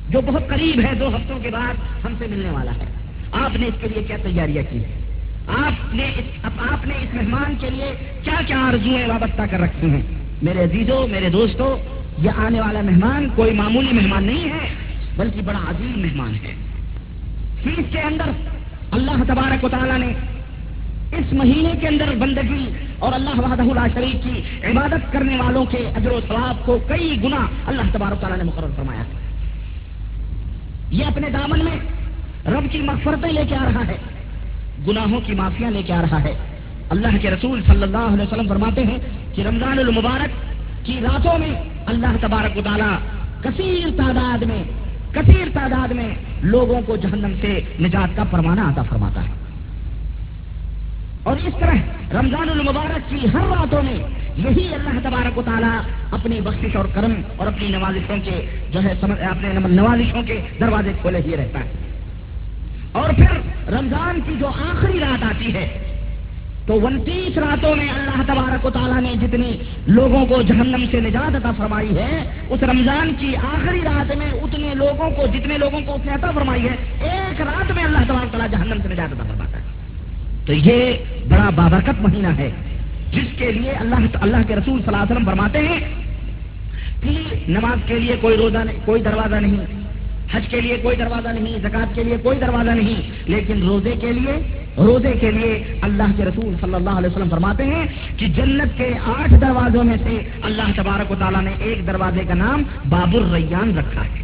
جو 0.09 0.21
بہت 0.25 0.47
قریب 0.47 0.79
ہے 0.79 0.95
دو 0.99 1.15
ہفتوں 1.15 1.39
کے 1.39 1.49
بعد 1.49 2.05
ہم 2.05 2.13
سے 2.17 2.27
ملنے 2.27 2.49
والا 2.49 2.71
ہے۔ 2.71 2.85
آپ 3.31 3.55
نے 3.55 3.67
اس 3.67 3.73
کے 3.81 3.87
لیے 3.87 4.03
کیا 4.03 4.17
تیاریاں 4.23 4.63
کی 4.69 4.79
ہے 4.79 5.01
آپ 5.47 5.95
نے 5.95 6.03
اس 6.03 6.45
آپ 6.71 6.87
نے 6.87 6.93
اس 7.01 7.13
مہمان 7.13 7.55
کے 7.59 7.69
لیے 7.69 8.19
کیا 8.23 8.41
کیا 8.47 8.59
آرزویں 8.59 9.07
وابستہ 9.07 9.41
کر 9.51 9.59
رکھی 9.59 9.89
ہیں؟ 9.89 10.01
میرے 10.41 10.63
عزیزوں، 10.63 11.07
میرے 11.07 11.29
دوستوں، 11.29 11.77
یہ 12.21 12.29
آنے 12.37 12.61
والا 12.61 12.81
مہمان 12.81 13.27
کوئی 13.35 13.53
معمولی 13.53 13.91
مہمان 13.91 14.23
نہیں 14.23 14.49
ہے، 14.49 14.73
بلکہ 15.15 15.41
بڑا 15.41 15.59
عظیم 15.59 15.99
مہمان 15.99 16.35
ہے۔ 16.35 16.53
فیس 17.63 17.91
کے 17.91 17.99
اندر 17.99 18.31
اللہ 18.91 19.23
تبارک 19.27 19.63
و 19.63 19.69
تعالیٰ 19.69 19.97
نے 19.97 20.13
اس 21.17 21.33
مہینے 21.33 21.71
کے 21.81 21.87
اندر 21.87 22.15
بندگی 22.19 22.65
اور 22.99 23.13
اللہ 23.13 23.39
وحدہ 23.39 23.61
اللہ 23.61 23.87
شریف 23.93 24.23
کی 24.23 24.67
عبادت 24.67 25.13
کرنے 25.13 25.37
والوں 25.37 25.65
کے 25.65 25.77
اجر 25.77 26.11
و 26.11 26.19
ثواب 26.27 26.65
کو 26.65 26.79
کئی 26.87 27.23
گنا 27.23 27.45
اللہ 27.67 27.81
تبارک 27.91 28.21
تعالیٰ 28.21 28.37
نے 28.37 28.43
مقرر 28.43 28.67
فرمایا۔ 28.75 28.99
ہے 28.99 29.24
یہ 30.91 31.05
اپنے 31.05 31.29
دامن 31.29 31.65
میں 31.65 31.75
رب 32.45 32.71
کی 32.71 32.79
مغفرتیں 32.79 33.31
لے 33.31 33.43
کے 33.49 33.55
آ 33.55 33.65
رہا 33.65 33.87
ہے، 33.87 33.97
گناہوں 34.87 35.21
کی 35.25 35.33
معافیاں 35.33 35.71
لے 35.71 35.81
کے 35.83 35.93
آ 35.93 36.01
رہا 36.01 36.23
ہے۔ 36.23 36.33
اللہ 36.89 37.07
کے 37.21 37.31
رسول 37.31 37.61
صلی 37.67 37.83
اللہ 37.83 37.97
علیہ 37.97 38.23
وسلم 38.23 38.47
فرماتے 38.47 38.83
ہیں 38.83 38.97
کہ 39.35 39.41
رمضان 39.41 39.79
المبارک 39.79 40.29
کی 40.85 40.99
راتوں 41.01 41.39
میں 41.39 41.61
اللہ 41.85 42.17
تبارک 42.21 42.57
و 42.57 42.61
تعالیٰ 42.61 42.97
کثیر 43.41 43.97
تعداد 43.97 44.43
میں، 44.43 44.63
کثیر 45.11 45.47
تعداد 45.53 45.91
میں 45.91 46.15
لوگوں 46.41 46.81
کو 46.85 46.95
جہنم 46.95 47.33
سے 47.41 47.59
نجات 47.79 48.17
کا 48.17 48.23
پروانہ 48.23 48.61
عطا 48.61 48.81
فرماتا 48.81 49.23
ہے۔ 49.23 49.44
اور 51.25 51.37
اس 51.37 51.53
طرح 51.59 51.75
رمضان 52.19 52.49
المبارک 52.49 53.09
کی 53.09 53.27
ہر 53.33 53.47
راتوں 53.47 53.81
میں 53.83 53.93
یہی 54.37 54.73
اللہ 54.73 54.99
تبارک 55.03 55.37
و 55.37 55.41
تعالیٰ 55.41 55.79
اپنی 56.11 56.41
بخشش 56.41 56.75
اور 56.75 56.85
کرم 56.93 57.13
اور 57.37 57.47
اپنی 57.47 57.67
نوازشوں 57.67 58.17
کے 58.23 58.45
جو 58.71 58.83
ہے 58.83 58.93
اپنے 59.01 59.49
نوازشوں 59.67 60.23
کے 60.23 60.41
دروازے 60.59 60.91
کھولے 61.01 61.21
ہی 61.25 61.37
رہتا 61.37 61.59
ہے۔ 61.59 61.69
اور 62.91 63.09
پھر 63.13 63.31
رمضان 63.71 64.19
کی 64.25 64.33
جو 64.39 64.47
آخری 64.47 64.99
رات 64.99 65.23
آتی 65.23 65.53
ہے، 65.53 65.91
تو 66.67 66.87
انتیس 66.87 67.37
راتوں 67.37 67.75
میں 67.75 67.89
اللہ 67.89 68.33
تبارک 68.33 68.65
و 68.65 68.69
تعالیٰ 68.69 69.01
نے 69.01 69.13
جتنی 69.21 69.57
لوگوں 69.87 70.25
کو 70.25 70.41
جہنم 70.41 70.85
سے 70.91 70.99
نجات 70.99 71.35
عطا 71.35 71.51
فرمائی 71.57 71.97
ہے، 71.97 72.43
اس 72.49 72.63
رمضان 72.63 73.13
کی 73.19 73.35
آخری 73.35 73.81
رات 73.81 74.15
میں 74.15 74.31
اتنے 74.31 74.73
لوگوں 74.73 75.09
کو، 75.09 75.27
جتنے 75.27 75.57
لوگوں 75.57 75.81
کو 75.81 75.93
اس 75.93 76.05
نے 76.05 76.11
عطا 76.11 76.31
فرمائی 76.31 76.67
ہے، 76.67 76.75
ایک 77.09 77.41
رات 77.41 77.71
میں 77.71 77.83
اللہ 77.83 77.99
تبارک 78.07 78.31
تعالیٰ 78.31 78.49
جہنم 78.51 78.81
سے 78.81 78.89
نجات 78.89 79.13
عطا 79.13 79.23
فرماتا 79.27 79.54
ہے۔ 79.54 79.54
تو 80.45 80.53
یہ 80.53 80.93
بڑا 81.29 81.49
بابرکت 81.55 82.01
مہینہ 82.01 82.27
ہے، 82.27 82.51
جس 83.11 83.37
کے 83.37 83.51
لیے 83.51 83.71
اللہ 83.71 83.95
اللہ 84.21 84.37
کے 84.47 84.55
رسول 84.55 84.79
صلی 84.79 84.87
اللہ 84.87 84.97
علیہ 84.97 85.11
وسلم 85.11 85.25
فرماتے 85.25 85.59
ہیں، 85.59 85.79
کہ 87.01 87.11
نماز 87.47 87.77
کے 87.87 87.99
لیے 87.99 88.15
کوئی 88.21 88.37
روزہ 88.37 88.57
نہیں، 88.57 88.77
کوئی 88.85 89.01
دروازہ 89.01 89.35
نہیں، 89.35 89.57
حج 90.33 90.47
کے 90.49 90.61
لیے 90.61 90.77
کوئی 90.83 90.97
دروازہ 90.97 91.27
نہیں 91.27 91.57
زکات 91.61 91.95
کے 91.95 92.03
لیے 92.03 92.17
کوئی 92.23 92.39
دروازہ 92.39 92.69
نہیں، 92.69 93.01
لیکن 93.25 93.61
روزے 93.61 93.93
کے 94.01 94.11
لیے، 94.11 94.37
روزے 94.77 95.13
کے 95.19 95.31
لیے 95.31 95.79
اللہ 95.81 96.03
کے 96.17 96.25
رسول 96.25 96.55
صلی 96.61 96.75
اللہ 96.75 96.89
علیہ 96.89 97.09
وسلم 97.09 97.29
فرماتے 97.29 97.63
ہیں 97.63 97.85
کہ 98.17 98.27
جنت 98.27 98.77
کے 98.77 98.93
آٹھ 99.05 99.33
دروازوں 99.41 99.83
میں 99.83 99.97
سے 100.03 100.19
اللہ 100.41 100.71
تبارک 100.75 101.11
و 101.11 101.15
تعالیٰ 101.19 101.41
نے 101.41 101.51
ایک 101.59 101.87
دروازے 101.87 102.21
کا 102.27 102.33
نام 102.33 102.63
باب 102.89 103.15
الریان 103.15 103.77
رکھا 103.77 104.01
ہے۔ 104.01 104.23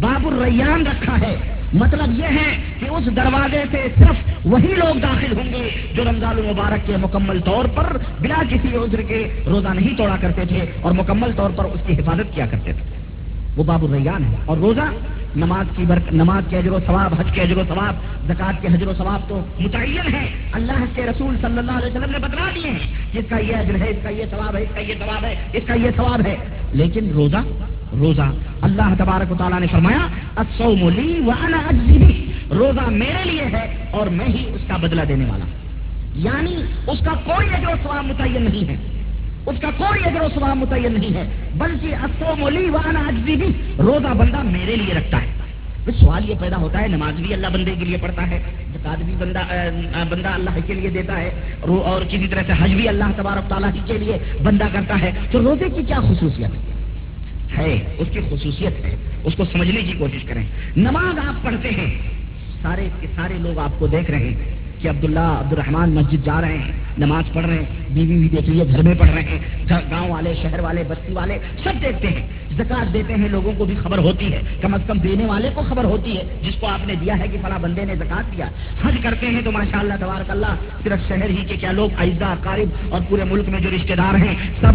باب 0.00 0.26
الریان 0.26 0.86
رکھا 0.86 1.20
ہے۔ 1.20 1.36
مطلب 1.72 2.18
یہ 2.18 2.24
ہے 2.24 2.74
کہ 2.80 2.84
اس 2.90 3.16
دروازے 3.16 3.62
سے 3.70 3.86
صرف 3.98 4.46
وہی 4.46 4.66
لوگ 4.66 4.98
داخل 4.98 5.36
ہوں 5.36 5.52
گے 5.52 5.70
جو 5.94 6.04
رمضان 6.04 6.38
المبارک 6.38 6.86
کے 6.86 6.96
مکمل 6.96 7.40
طور 7.40 7.64
پر 7.64 7.96
بنا 8.20 8.42
کسی 8.50 8.76
عذر 8.76 9.02
کے 9.02 9.42
روزہ 9.46 9.68
نہیں 9.68 9.96
توڑا 9.96 10.16
کرتے 10.20 10.44
تھے 10.44 10.58
اور 10.82 10.92
مکمل 10.92 11.30
طور 11.36 11.50
پر 11.56 11.64
اس 11.64 11.80
کی 11.86 11.94
حفاظت 11.94 12.34
کیا 12.34 12.46
کرتے 12.46 12.72
تھے۔ 12.72 12.98
وہ 13.56 13.64
باب 13.64 13.84
الریان 13.84 14.24
ہے۔ 14.24 14.34
اور 14.44 14.56
روزہ، 14.56 14.80
نماز 15.36 15.66
کی 15.76 15.84
برک 15.88 16.14
نماز 16.14 16.42
کے 16.50 16.58
حجر 16.58 16.70
و 16.70 16.78
ثواب، 16.86 17.14
حج 17.18 17.26
کے 17.34 17.42
حجر 17.42 17.56
و 17.56 17.62
ثواب 17.68 17.94
زکات 18.26 18.62
کے 18.62 18.68
حجر 18.68 18.86
و 18.86 18.92
ثواب 18.98 19.28
تو 19.28 19.44
متعین 19.60 20.14
ہے 20.14 20.26
اللہ 20.52 20.84
کے 20.94 21.02
رسول 21.02 21.36
صلی 21.40 21.58
اللہ 21.58 21.72
علیہ 21.72 21.86
وسلم 21.86 22.10
نے 22.10 22.18
بتلا 22.18 22.50
دیے 22.54 22.70
ہیں۔ 22.70 23.12
جس 23.12 23.24
کا 23.28 23.38
یہ 23.38 23.56
حجر 23.56 23.74
ہے، 23.80 23.90
اس 23.90 23.96
کا 24.02 24.08
یہ 24.08 24.24
ثواب 24.30 24.56
ہے، 24.56 24.62
اس 24.62 24.68
کا 24.74 24.80
یہ 24.80 24.94
ثواب 24.98 25.24
ہے، 25.24 25.34
اس 25.52 25.62
کا 25.66 25.74
یہ 25.74 25.90
ثواب 25.96 26.20
ہے۔ 26.26 26.36
لیکن 26.72 27.10
روزہ 27.10 27.36
روزہ 27.92 28.32
اللہ 28.62 28.94
تبارک 28.98 29.32
و 29.32 29.34
تعالیٰ 29.38 29.60
نے 29.60 29.66
فرمایا 29.66 30.06
بھی 31.72 32.32
روزہ 32.50 32.90
میرے 32.90 33.24
لیے 33.24 33.42
ہے 33.42 33.76
اور 33.90 34.06
میں 34.06 34.26
ہی 34.26 34.50
اس 34.54 34.60
کا 34.68 34.76
بدلہ 34.76 35.02
دینے 35.02 35.24
والا 35.24 35.44
یعنی 36.14 36.56
اس 36.86 36.98
کا 37.04 37.12
کوئی 37.24 37.48
اجر 37.54 37.66
و 37.66 37.74
ثواب 37.82 38.04
متعین 38.04 38.42
نہیں 38.42 38.68
ہے۔ 38.68 38.76
اس 39.46 39.60
کا 39.60 39.70
کوئی 39.76 40.00
اجر 40.04 40.20
و 40.20 40.28
ثواب 40.34 40.56
متعین 40.56 40.92
نہیں 40.92 41.14
ہے، 41.14 41.28
بلکہ 41.54 41.94
اسوملی 41.94 42.70
وانا 42.70 43.00
اجزی 43.00 43.36
بھی 43.36 43.46
روزہ 43.78 44.14
بندہ 44.14 44.42
میرے 44.42 44.76
لیے 44.76 44.94
رکھتا 44.94 45.22
ہے۔ 45.22 45.26
سوال 46.00 46.28
یہ 46.28 46.34
پیدا 46.40 46.56
ہوتا 46.56 46.80
ہے، 46.80 46.88
نماز 46.88 47.14
بھی 47.14 47.34
اللہ 47.34 47.46
بندے 47.46 47.74
کے 47.78 47.84
لیے 47.84 47.96
پڑھتا 47.96 48.30
ہے، 48.30 48.42
زکات 48.72 49.02
بھی 49.02 49.14
بندہ 49.18 49.38
بندہ 50.08 50.28
اللہ 50.28 50.58
کے 50.66 50.74
لیے 50.74 50.90
دیتا 50.90 51.16
ہے 51.20 51.30
اور 51.60 52.04
کسی 52.08 52.28
طرح 52.28 52.42
سے 52.46 52.52
حج 52.60 52.74
بھی 52.74 52.88
اللہ 52.88 53.04
تبارک 53.16 53.48
تعالیٰ 53.48 53.70
کے 53.86 53.98
لیے 53.98 54.18
بندہ 54.42 54.64
کرتا 54.72 55.00
ہے۔ 55.00 55.12
تو 55.30 55.38
روزے 55.38 55.64
کی 55.76 55.82
کیا 55.82 56.00
خصوصیت؟ 56.00 56.50
ہے 56.50 56.77
اس 57.98 58.08
کی 58.12 58.20
خصوصیت 58.30 58.84
ہے، 58.84 58.96
اس 59.24 59.34
کو 59.34 59.44
سمجھنے 59.44 59.80
کی 59.80 59.92
کوشش 59.98 60.24
کریں۔ 60.24 60.44
نماز 60.76 61.18
آپ 61.28 61.44
پڑھتے 61.44 61.68
ہیں، 61.70 61.98
سارے 62.62 62.88
کے 63.00 63.06
سارے 63.16 63.34
لوگ 63.40 63.58
آپ 63.58 63.78
کو 63.78 63.86
دیکھ 63.86 64.10
رہے 64.10 64.18
ہیں 64.18 64.34
کہ 64.80 64.88
عبداللہ 64.88 65.36
عبد 65.40 65.52
الرحمان 65.52 65.90
مسجد 65.90 66.24
جا 66.24 66.40
رہے 66.40 66.58
ہیں، 66.58 66.72
نماز 66.98 67.32
پڑھ 67.32 67.46
رہے 67.46 67.54
ہیں، 67.54 67.64
بیوی 67.90 68.18
بھی 68.18 68.28
دیکھ 68.28 68.50
لیے 68.50 68.64
گھر 68.68 68.82
میں 68.82 68.94
پڑھ 68.98 69.10
رہے 69.10 69.22
ہیں 69.22 69.38
گاؤں 69.90 70.10
والے، 70.10 70.34
شہر 70.42 70.60
والے، 70.60 70.82
بستی 70.88 71.12
والے، 71.12 71.38
سب 71.64 71.72
دیکھتے 71.82 72.08
ہیں۔ 72.08 72.26
زکات 72.56 72.92
دیتے 72.94 73.14
ہیں، 73.14 73.28
لوگوں 73.28 73.52
کو 73.56 73.64
بھی 73.64 73.74
خبر 73.74 73.98
ہوتی 73.98 74.32
ہے۔ 74.32 74.40
کم 74.60 74.74
از 74.74 74.80
کم 74.86 74.98
دینے 74.98 75.26
والے 75.26 75.50
کو 75.54 75.62
خبر 75.62 75.84
ہوتی 75.84 76.16
ہے، 76.16 76.22
جس 76.42 76.54
کو 76.60 76.66
آپ 76.66 76.86
نے 76.86 76.94
دیا 76.94 77.18
ہے 77.18 77.28
کہ 77.28 77.38
فلاں 77.42 77.58
بندے 77.58 77.84
نے 77.84 77.94
زکات 77.94 78.36
دیا۔ 78.36 78.46
حج 78.84 78.94
کرتے 79.02 79.26
ہیں 79.26 79.40
تو 79.44 79.52
ماشاء 79.52 79.78
اللہ 79.78 79.94
تبارک 80.00 80.30
اللہ، 80.30 80.54
صرف 80.82 81.08
شہر 81.08 81.30
ہی 81.30 81.44
کے 81.48 81.56
کیا 81.56 81.72
لوگ 81.72 81.90
اعزا 81.98 82.34
قارب 82.42 82.68
اور 82.88 83.00
پورے 83.08 83.24
ملک 83.24 83.48
میں 83.48 83.60
جو 83.60 83.70
رشتے 83.76 83.94
دار 83.94 84.14
ہیں، 84.14 84.34
سب 84.60 84.72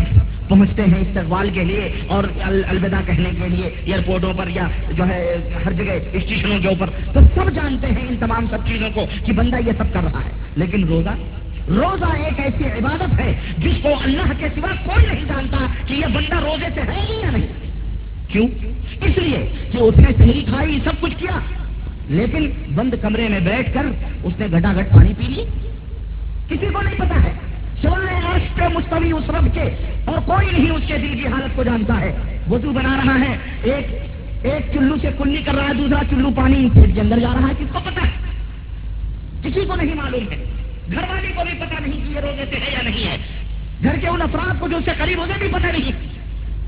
پہنچتے 0.47 0.81
ہیں 0.81 1.01
استقبال 1.01 1.49
کے 1.49 1.63
لیے 1.63 1.91
اور 2.07 2.23
الوداع 2.41 3.01
کہنے 3.05 3.29
کے 3.41 3.49
لیے 3.49 3.65
ایئرپورٹوں 3.85 4.33
پر 4.33 4.47
یا 4.47 4.67
جو 4.91 5.03
ہے 5.07 5.35
ہر 5.65 5.71
جگہ 5.71 5.93
اسٹیشنوں 6.13 6.59
کے 6.59 6.67
اوپر۔ 6.67 6.89
تو 7.13 7.19
سب 7.35 7.55
جانتے 7.55 7.87
ہیں 7.87 8.07
ان 8.09 8.15
تمام 8.19 8.45
سب 8.49 8.57
چیزوں 8.67 8.89
کو 8.93 9.05
کہ 9.25 9.31
بندہ 9.31 9.55
یہ 9.67 9.71
سب 9.77 9.93
کر 9.93 9.99
رہا 10.03 10.19
ہے۔ 10.25 10.31
لیکن 10.55 10.83
روزہ 10.83 11.09
روزہ 11.67 12.05
ایک 12.05 12.39
ایسی 12.39 12.63
عبادت 12.63 13.19
ہے 13.19 13.39
جس 13.57 13.83
کو 13.83 13.89
اللہ 14.03 14.31
کے 14.39 14.47
سوا 14.55 14.69
کوئی 14.85 15.05
نہیں 15.05 15.25
جانتا 15.27 15.57
کہ 15.87 15.93
یہ 15.93 16.05
بندہ 16.13 16.35
روزے 16.35 16.67
سے 16.73 16.81
ہے 16.81 17.19
یا 17.23 17.31
نہیں۔ 17.31 17.47
کیوں؟ 18.27 18.47
اس 19.01 19.17
لیے 19.17 19.51
کہ 19.71 19.77
اس 19.77 19.97
نے 19.97 20.11
شہری 20.17 20.43
کھائی، 20.47 20.79
سب 20.83 21.01
کچھ 21.01 21.15
کیا۔ 21.17 21.39
لیکن 22.09 22.49
بند 22.75 22.93
کمرے 23.01 23.27
میں 23.27 23.39
بیٹھ 23.39 23.73
کر 23.73 23.85
اس 24.23 24.33
نے 24.39 24.45
گھٹا 24.51 24.73
گھٹ 24.73 24.93
پانی 24.93 25.13
پی 25.17 25.25
لی۔ 25.27 25.43
کسی 26.49 26.65
کو 26.73 26.81
نہیں 26.81 26.95
پتا 26.97 27.23
ہے۔ 27.23 27.31
سوائے 27.83 28.15
عرش 28.33 28.41
کے 28.55 28.61
مستوی 28.73 29.11
اس 29.11 29.29
رب 29.29 29.53
کے، 29.53 29.63
اور 30.05 30.19
کوئی 30.25 30.47
نہیں 30.51 30.71
اس 30.71 30.83
کے 30.87 30.97
دل 30.97 31.19
کی 31.21 31.27
حالت 31.27 31.55
کو 31.55 31.63
جانتا 31.63 32.01
ہے۔ 32.01 32.39
وضو 32.49 32.71
بنا 32.71 32.97
رہا 32.97 33.19
ہے۔ 33.19 33.37
ایک 33.63 33.87
ایک 34.45 34.73
چلو 34.73 34.95
سے 35.01 35.09
کنی 35.17 35.41
کر 35.45 35.53
رہا 35.53 35.69
ہے، 35.69 35.73
دوسرا 35.73 35.99
چلو 36.09 36.29
پانی 36.35 36.69
پیٹ 36.73 36.95
کے 36.95 37.01
اندر 37.01 37.19
جا 37.19 37.29
رہا 37.33 37.47
ہے۔ 37.47 37.53
کس 37.59 37.73
کو 37.73 37.79
پتا 37.83 38.01
ہے؟ 38.07 38.11
کسی 39.43 39.65
کو 39.67 39.75
نہیں 39.75 39.95
معلوم 39.95 40.31
ہے۔ 40.31 40.43
گھر 40.91 41.01
والے 41.09 41.27
کو 41.35 41.43
بھی 41.49 41.59
پتا 41.59 41.79
نہیں 41.79 41.91
کہ 41.91 42.11
یہ 42.11 42.19
روزے 42.19 42.45
سے 42.49 42.55
ہے 42.55 42.71
یا 42.73 42.81
نہیں 42.81 43.07
ہے۔ 43.07 43.17
گھر 43.83 43.95
کے 44.01 44.07
ان 44.07 44.21
افراد 44.21 44.59
کو 44.59 44.67
جو 44.67 44.77
اس 44.77 44.85
سے 44.85 44.91
قریب 44.97 45.17
ہوتے 45.17 45.33
بھی 45.39 45.47
پتا 45.47 45.71
نہیں۔ 45.71 45.91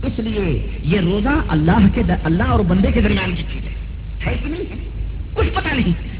اس 0.04 0.20
لیے 0.20 0.68
یہ 0.84 1.00
روزہ 1.00 1.30
اللہ 1.48 1.78
کے 1.94 2.02
اللہ 2.24 2.44
اور 2.44 2.60
بندے 2.60 2.92
کے 2.92 3.02
درمیان 3.02 3.36
کی 3.36 3.44
چیز 3.54 3.62
ہے۔ 4.26 4.34
کہ 4.44 4.50
نہیں؟ 4.50 4.90
کچھ 5.34 5.48
پتا 5.54 5.74
نہیں۔ 5.74 6.15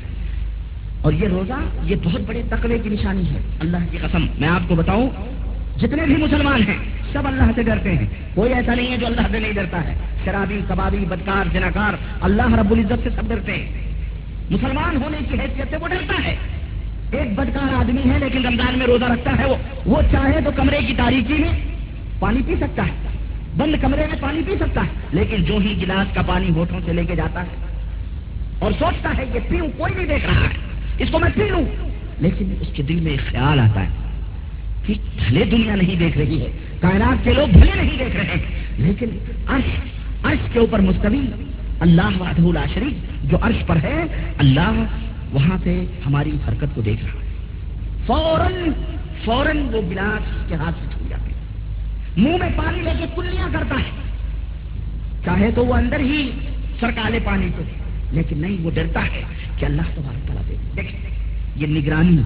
اور 1.06 1.14
یہ 1.14 1.28
روزہ 1.28 1.54
یہ 1.84 1.96
بہت 2.04 2.22
بڑے 2.22 2.42
تقوی 2.50 2.80
کی 2.80 2.90
نشانی 2.90 3.22
ہے۔ 3.22 3.40
اللہ 3.60 3.78
کی 3.92 3.98
قسم، 3.98 4.28
میں 4.40 4.50
آپ 4.50 4.62
کو 4.68 4.76
بتاؤں، 4.76 5.10
جتنے 5.80 6.04
بھی 6.06 6.16
مسلمان 6.18 6.62
ہیں، 6.62 6.78
سب 7.14 7.28
اللہ 7.28 7.44
سے 7.56 7.64
ڈرتے 7.64 7.92
ہیں۔ 7.92 8.06
کوئی 8.34 8.54
ایسا 8.54 8.76
نہیں 8.76 8.92
ہے 8.92 8.98
جو 8.98 9.06
اللہ 9.06 9.22
سے 9.32 9.40
نہیں 9.40 9.52
ڈرتا 9.52 9.84
ہے۔ 9.84 9.94
شرابی، 10.26 10.62
کبابی، 10.70 10.98
بدکار 10.98 11.54
جناکار 11.54 11.94
اللہ 12.22 12.56
رب 12.56 12.72
العزت 12.72 13.04
سے 13.04 13.10
سب 13.10 13.22
ڈرتے 13.28 13.52
ہیں۔ 13.52 13.66
مسلمان 14.50 14.96
ہونے 14.96 15.18
کی 15.18 15.40
حیثیت 15.40 15.68
سے 15.70 15.78
وہ 15.78 15.88
ڈرتا 15.88 16.24
ہے۔ 16.24 16.36
ایک 17.12 17.40
بدکار 17.40 17.74
آدمی 17.74 18.14
ہے، 18.14 18.20
لیکن 18.20 18.46
رمضان 18.46 18.78
میں 18.78 18.86
روزہ 18.86 19.06
رکھتا 19.06 19.32
ہے 19.40 19.46
وہ۔ 19.46 19.56
وہ 19.86 20.02
چاہے 20.12 20.40
تو 20.46 20.52
کمرے 20.56 20.80
کی 20.88 20.94
تاریخی 20.98 21.34
میں 21.34 21.52
پانی 22.20 22.42
پی 22.46 22.56
سکتا 22.60 22.86
ہے۔ 22.86 22.92
بند 23.58 23.76
کمرے 23.82 24.08
میں 24.08 24.18
پانی 24.20 24.42
پی 24.46 24.56
سکتا 24.60 24.82
ہے، 24.82 25.08
لیکن 25.12 25.44
جو 25.44 25.58
ہی 25.58 25.82
گلاس 25.82 26.16
کا 26.16 26.22
پانی 26.22 26.50
ہوٹوں 26.50 26.80
سے 26.86 26.94
لے 26.94 27.04
کے 27.04 27.16
جاتا 27.16 27.42
ہے 27.42 27.66
اور 28.60 28.72
سوچتا 28.80 29.12
ہے 29.18 29.26
کہ 29.34 29.40
پیوں 29.50 29.68
کوئی 29.78 29.94
نہیں 29.96 30.06
دیکھ 30.06 30.26
رہا 30.26 30.42
ہے۔ 30.42 30.65
اس 30.98 31.10
کو 31.12 31.20
میں 31.20 31.30
پی 31.36 31.50
لوں۔ 31.50 31.66
لیکن 32.20 32.54
اس 32.62 32.68
کے 32.74 32.84
دل 32.84 32.96
میں 32.96 33.12
ایک 33.12 33.32
خیال 33.32 33.60
آتا 33.60 33.84
ہے 33.84 33.88
کہ 34.86 34.94
بھلے 35.28 35.46
دنیا 35.46 35.76
نہیں 35.76 35.96
دیکھ 35.96 36.18
رہی 36.18 36.42
ہے، 36.42 36.48
کائنات 36.80 37.24
کے 37.24 37.34
لوگ 37.34 37.48
بھلے 37.48 37.72
نہیں 37.76 37.98
دیکھ 38.00 38.16
رہے 38.16 38.26
ہیں۔ 38.26 38.44
لیکن 38.78 39.10
عرش 39.48 39.70
عرش 40.24 40.50
کے 40.54 40.60
اوپر 40.60 40.80
مستوی، 40.80 41.26
اللہ 41.80 42.22
وحدہ 42.22 42.60
شریف 42.74 43.30
جو 43.32 43.38
عرش 43.42 43.66
پر 43.68 43.76
ہے، 43.76 44.04
اللہ 44.38 44.86
وہاں 45.32 45.58
سے 45.64 45.86
ہماری 46.06 46.32
حرکت 46.48 46.76
کو 46.76 46.82
دیکھ 46.82 47.06
رہا 47.06 47.14
ہے۔ 47.14 47.28
فوراً 48.06 48.54
فوراً 49.26 49.58
وہ 49.58 49.82
گلاس 49.92 50.50
کے 50.50 50.56
ہاتھ 50.56 50.76
سے 50.82 50.94
چھوٹ 50.94 51.10
جاتے 51.10 51.34
منہ 52.18 52.38
میں 52.38 52.50
پانی 52.56 52.82
لے 52.82 52.92
کے 53.00 53.06
کلیاں 53.16 53.50
کرتا 53.54 53.76
ہے۔ 53.76 54.06
چاہے 55.26 55.52
تو 55.56 55.66
وہ 55.66 55.74
اندر 55.74 56.00
ہی 56.00 56.32
سرکالے 56.80 57.20
پانی 57.24 57.48
کو 57.58 57.64
لیکن 58.16 58.42
نہیں، 58.42 58.58
وہ 58.64 58.72
ڈرتا 58.72 59.04
ہے 59.04 59.22
کہ 59.58 59.66
اللہ 59.66 59.82
تبارک 59.96 60.28
تعالیٰ 60.28 60.50
دے۔ 60.50 60.56
دیکھیں 60.76 61.00
یہ 61.56 61.68
نگرانی، 61.68 62.18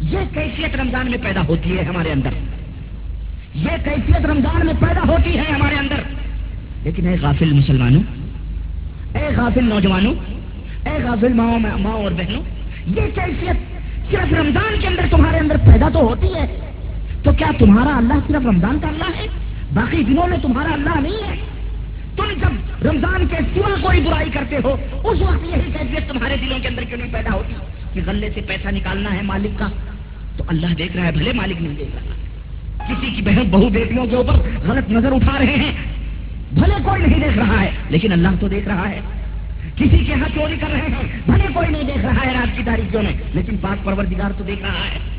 یہ 0.00 0.18
کیفیت 0.34 0.76
رمضان 0.76 1.10
میں 1.10 1.18
پیدا 1.22 1.40
ہوتی 1.48 1.78
ہے 1.78 1.84
ہمارے 1.84 2.12
اندر۔ 2.12 2.30
یہ 3.54 3.70
کیفیت 3.84 4.26
رمضان 4.26 4.66
میں 4.66 4.74
پیدا 4.80 5.00
ہوتی 5.08 5.38
ہے 5.38 5.42
ہمارے 5.42 5.74
اندر۔ 5.74 6.00
لیکن 6.82 7.08
اے 7.08 7.16
غافل 7.20 7.52
مسلمانوں، 7.52 8.02
اے 9.14 9.28
غافل 9.36 9.64
نوجوانوں، 9.64 10.14
اے 10.86 11.02
غافل 11.04 11.32
ماؤں 11.32 11.58
ماؤں 11.58 12.02
اور 12.02 12.12
بہنوں، 12.12 12.42
یہ 12.86 13.02
کیفیت 13.14 13.56
صرف 14.10 14.32
رمضان 14.32 14.80
کے 14.80 14.86
اندر 14.86 15.02
تمہارے 15.10 15.38
اندر 15.38 15.56
پیدا 15.56 15.88
تو 15.92 15.98
ہوتی 15.98 16.26
ہے۔ 16.26 16.60
تو 17.22 17.32
کیا 17.32 17.50
تمہارا 17.58 17.96
اللہ 17.96 18.14
صرف 18.26 18.46
رمضان 18.46 18.78
کا 18.82 18.88
اللہ 18.88 19.16
ہے؟ 19.16 19.26
باقی 19.74 20.04
دنوں 20.04 20.26
میں 20.26 20.38
تمہارا 20.42 20.72
اللہ 20.72 21.00
نہیں 21.00 21.28
ہے۔ 21.28 21.36
تم 22.16 22.24
جب 22.24 22.65
رمضان 22.86 23.26
کے 23.26 23.36
سوا 23.54 23.68
کوئی 23.82 24.00
برائی 24.00 24.30
کرتے 24.30 24.56
ہو، 24.64 24.76
اس 24.92 25.20
وقت 25.20 25.44
یہی 25.44 25.72
کیفیت 25.78 26.08
تمہارے 26.08 26.36
دلوں 26.36 26.58
کے 26.58 26.68
اندر 26.68 26.82
کیوں 26.82 26.98
نہیں 26.98 27.12
پیدا 27.12 27.34
ہوتی؟ 27.34 27.54
کہ 27.92 28.00
غلے 28.06 28.30
سے 28.34 28.40
پیسہ 28.40 28.68
نکالنا 28.68 29.14
ہے 29.16 29.22
مالک 29.22 29.58
کا، 29.58 29.68
تو 30.36 30.44
اللہ 30.48 30.74
دیکھ 30.78 30.96
رہا 30.96 31.06
ہے، 31.06 31.12
بھلے 31.12 31.32
مالک 31.32 31.62
نہیں 31.62 31.76
دیکھ 31.78 31.96
رہا۔ 31.96 32.14
کسی 32.88 33.06
کی 33.10 33.22
بہن 33.22 33.50
بہو 33.50 33.68
بیٹیوں 33.68 34.06
کے 34.06 34.16
اوپر 34.16 34.34
غلط 34.62 34.90
نظر 34.90 35.12
اٹھا 35.12 35.38
رہے 35.38 35.56
ہیں، 35.56 35.72
بھلے 36.52 36.74
کوئی 36.84 37.02
نہیں 37.02 37.20
دیکھ 37.20 37.38
رہا 37.38 37.60
ہے، 37.60 37.70
لیکن 37.90 38.12
اللہ 38.12 38.28
تو 38.40 38.48
دیکھ 38.48 38.68
رہا 38.68 38.88
ہے۔ 38.88 39.00
کسی 39.76 39.98
کے 39.98 40.12
یہاں 40.12 40.28
چوری 40.34 40.56
کر 40.60 40.70
رہے 40.70 40.80
ہیں، 40.80 41.20
بھلے 41.26 41.44
کوئی 41.54 41.68
نہیں 41.68 41.82
دیکھ 41.82 41.98
رہا 41.98 42.26
ہے 42.26 42.32
رات 42.32 42.56
کی 42.56 42.62
تاریخوں 42.64 43.02
میں، 43.02 43.12
لیکن 43.34 43.56
پاک 43.56 43.84
پروردگار 43.84 44.30
تو 44.38 44.44
دیکھ 44.44 44.62
رہا 44.62 44.84
ہے۔ 44.92 45.15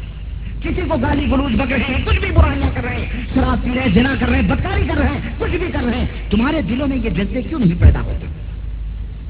کسی 0.62 0.82
کو 0.90 0.98
گالی 0.98 1.26
گلوچ 1.32 1.54
بک 1.54 1.72
رہے 1.72 1.84
ہیں، 1.90 2.06
کچھ 2.06 2.20
بھی 2.20 2.32
برائیاں 2.32 2.70
کر 2.74 2.84
رہے 2.84 2.96
ہیں، 2.96 3.06
شراب 3.34 3.64
پی 3.64 3.70
رہے 3.76 3.82
ہیں، 3.82 3.90
جنا 3.90 4.16
کر 4.20 4.30
رہے 4.30 4.40
ہیں، 4.40 4.48
بدکاری 4.48 4.82
کر 4.88 4.98
رہے 4.98 5.10
ہیں، 5.10 5.30
کچھ 5.38 5.52
بھی 5.52 5.68
کر 5.72 5.84
رہے 5.84 6.00
ہیں۔ 6.00 6.06
تمہارے 6.30 6.62
دلوں 6.62 6.88
میں 6.88 6.98
یہ 6.98 7.10
جذبے 7.10 7.42
کیوں 7.42 7.60
نہیں 7.60 7.82
پیدا 7.82 8.02
ہوتے؟ 8.02 8.28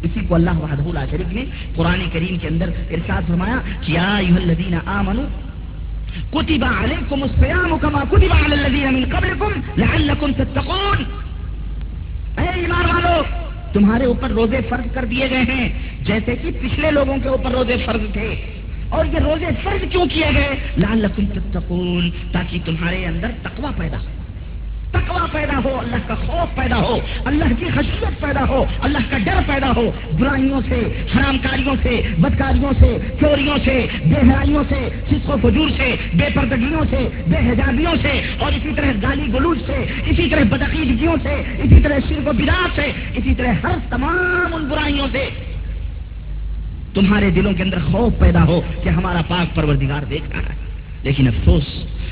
اسی 0.03 0.19
کو 0.27 0.35
اللہ 0.35 0.49
وحدہ 0.49 1.05
شریف 1.11 1.33
نے 1.33 1.45
قرآن 1.75 2.09
کریم 2.13 2.37
کے 2.37 2.47
اندر 2.47 2.69
ارشاد 2.89 3.21
فرمایا 3.27 3.59
کیا 3.81 4.19
کتبہ 6.31 6.83
علیکم 6.83 7.23
الصیام 7.23 7.77
کما 7.81 8.03
کتبہ 8.11 8.45
علی 8.45 8.53
الذین 8.53 8.93
من 8.93 9.03
قبلکم 9.11 9.51
لعلکم 9.77 10.31
تتقون۔ 10.31 11.03
اے 12.37 12.47
ایمان 12.55 12.85
والو، 12.85 13.23
تمہارے 13.73 14.05
اوپر 14.05 14.29
روزے 14.29 14.59
فرض 14.69 14.93
کر 14.93 15.05
دیے 15.05 15.29
گئے 15.29 15.41
ہیں، 15.41 15.69
جیسے 16.01 16.35
کہ 16.35 16.51
پچھلے 16.61 16.91
لوگوں 16.91 17.17
کے 17.23 17.29
اوپر 17.29 17.51
روزے 17.51 17.75
فرض 17.85 18.13
تھے۔ 18.13 18.56
اور 18.89 19.05
یہ 19.05 19.19
روزے 19.19 19.45
فرض 19.63 19.91
کیوں 19.91 20.05
کیے 20.05 20.25
گئے؟ 20.35 20.55
لعلکم 20.77 21.25
تتقون، 21.25 22.09
تاکہ 22.31 22.59
تمہارے 22.65 23.05
اندر 23.05 23.27
تقوی 23.43 23.71
پیدا 23.77 23.97
ہو۔ 23.97 24.05
تقوی 24.91 25.27
پیدا 25.31 25.59
ہو، 25.63 25.79
اللہ 25.79 25.95
کا 26.07 26.15
خوف 26.15 26.55
پیدا 26.55 26.77
ہو، 26.77 26.99
اللہ 27.25 27.43
کی 27.59 27.65
خشیت 27.75 28.21
پیدا 28.21 28.47
ہو، 28.47 28.65
اللہ 28.81 28.97
کا 29.09 29.17
ڈر 29.17 29.39
پیدا 29.47 29.71
ہو۔ 29.75 29.91
برائیوں 30.19 30.61
سے 30.69 31.05
حرام 31.15 31.37
کاریوں 31.37 31.75
سے، 31.83 32.01
بدکاریوں 32.17 32.71
سے، 32.79 32.97
چوریوں 33.19 33.57
سے 33.65 33.87
بے 34.05 34.15
حیائیوں 34.15 34.63
سے، 34.69 34.89
فسق 35.07 35.29
و 35.29 35.35
فجور 35.41 35.69
سے 35.77 35.95
بے 36.13 36.25
پردگیوں 36.33 36.81
سے 36.89 37.07
بے 37.27 37.37
حجابیوں 37.37 37.95
سے، 38.01 38.21
اور 38.39 38.51
اسی 38.51 38.69
طرح 38.75 38.91
گالی 39.01 39.33
گلوچ 39.33 39.57
سے، 39.65 39.85
اسی 40.05 40.29
طرح 40.29 40.43
بدعقیدگیوں 40.49 41.15
سے، 41.23 41.41
اسی 41.63 41.79
طرح 41.83 41.97
شرک 42.09 42.27
و 42.27 42.31
بدار 42.31 42.69
سے، 42.75 42.91
اسی 43.13 43.35
طرح 43.35 43.53
ہر 43.63 43.75
تمام 43.89 44.55
ان 44.55 44.67
برائیوں 44.67 45.07
سے۔ 45.11 45.29
تمہارے 46.93 47.29
دلوں 47.29 47.53
کے 47.53 47.63
اندر 47.63 47.79
خوف 47.79 48.19
پیدا 48.19 48.43
ہو 48.43 48.61
کہ 48.83 48.89
ہمارا 48.89 49.21
پاک 49.27 49.55
پروردگار 49.55 50.03
دیکھ 50.03 50.29
رہا 50.29 50.41
ہے۔ 50.41 50.67
لیکن 51.03 51.27
افسوس 51.27 51.63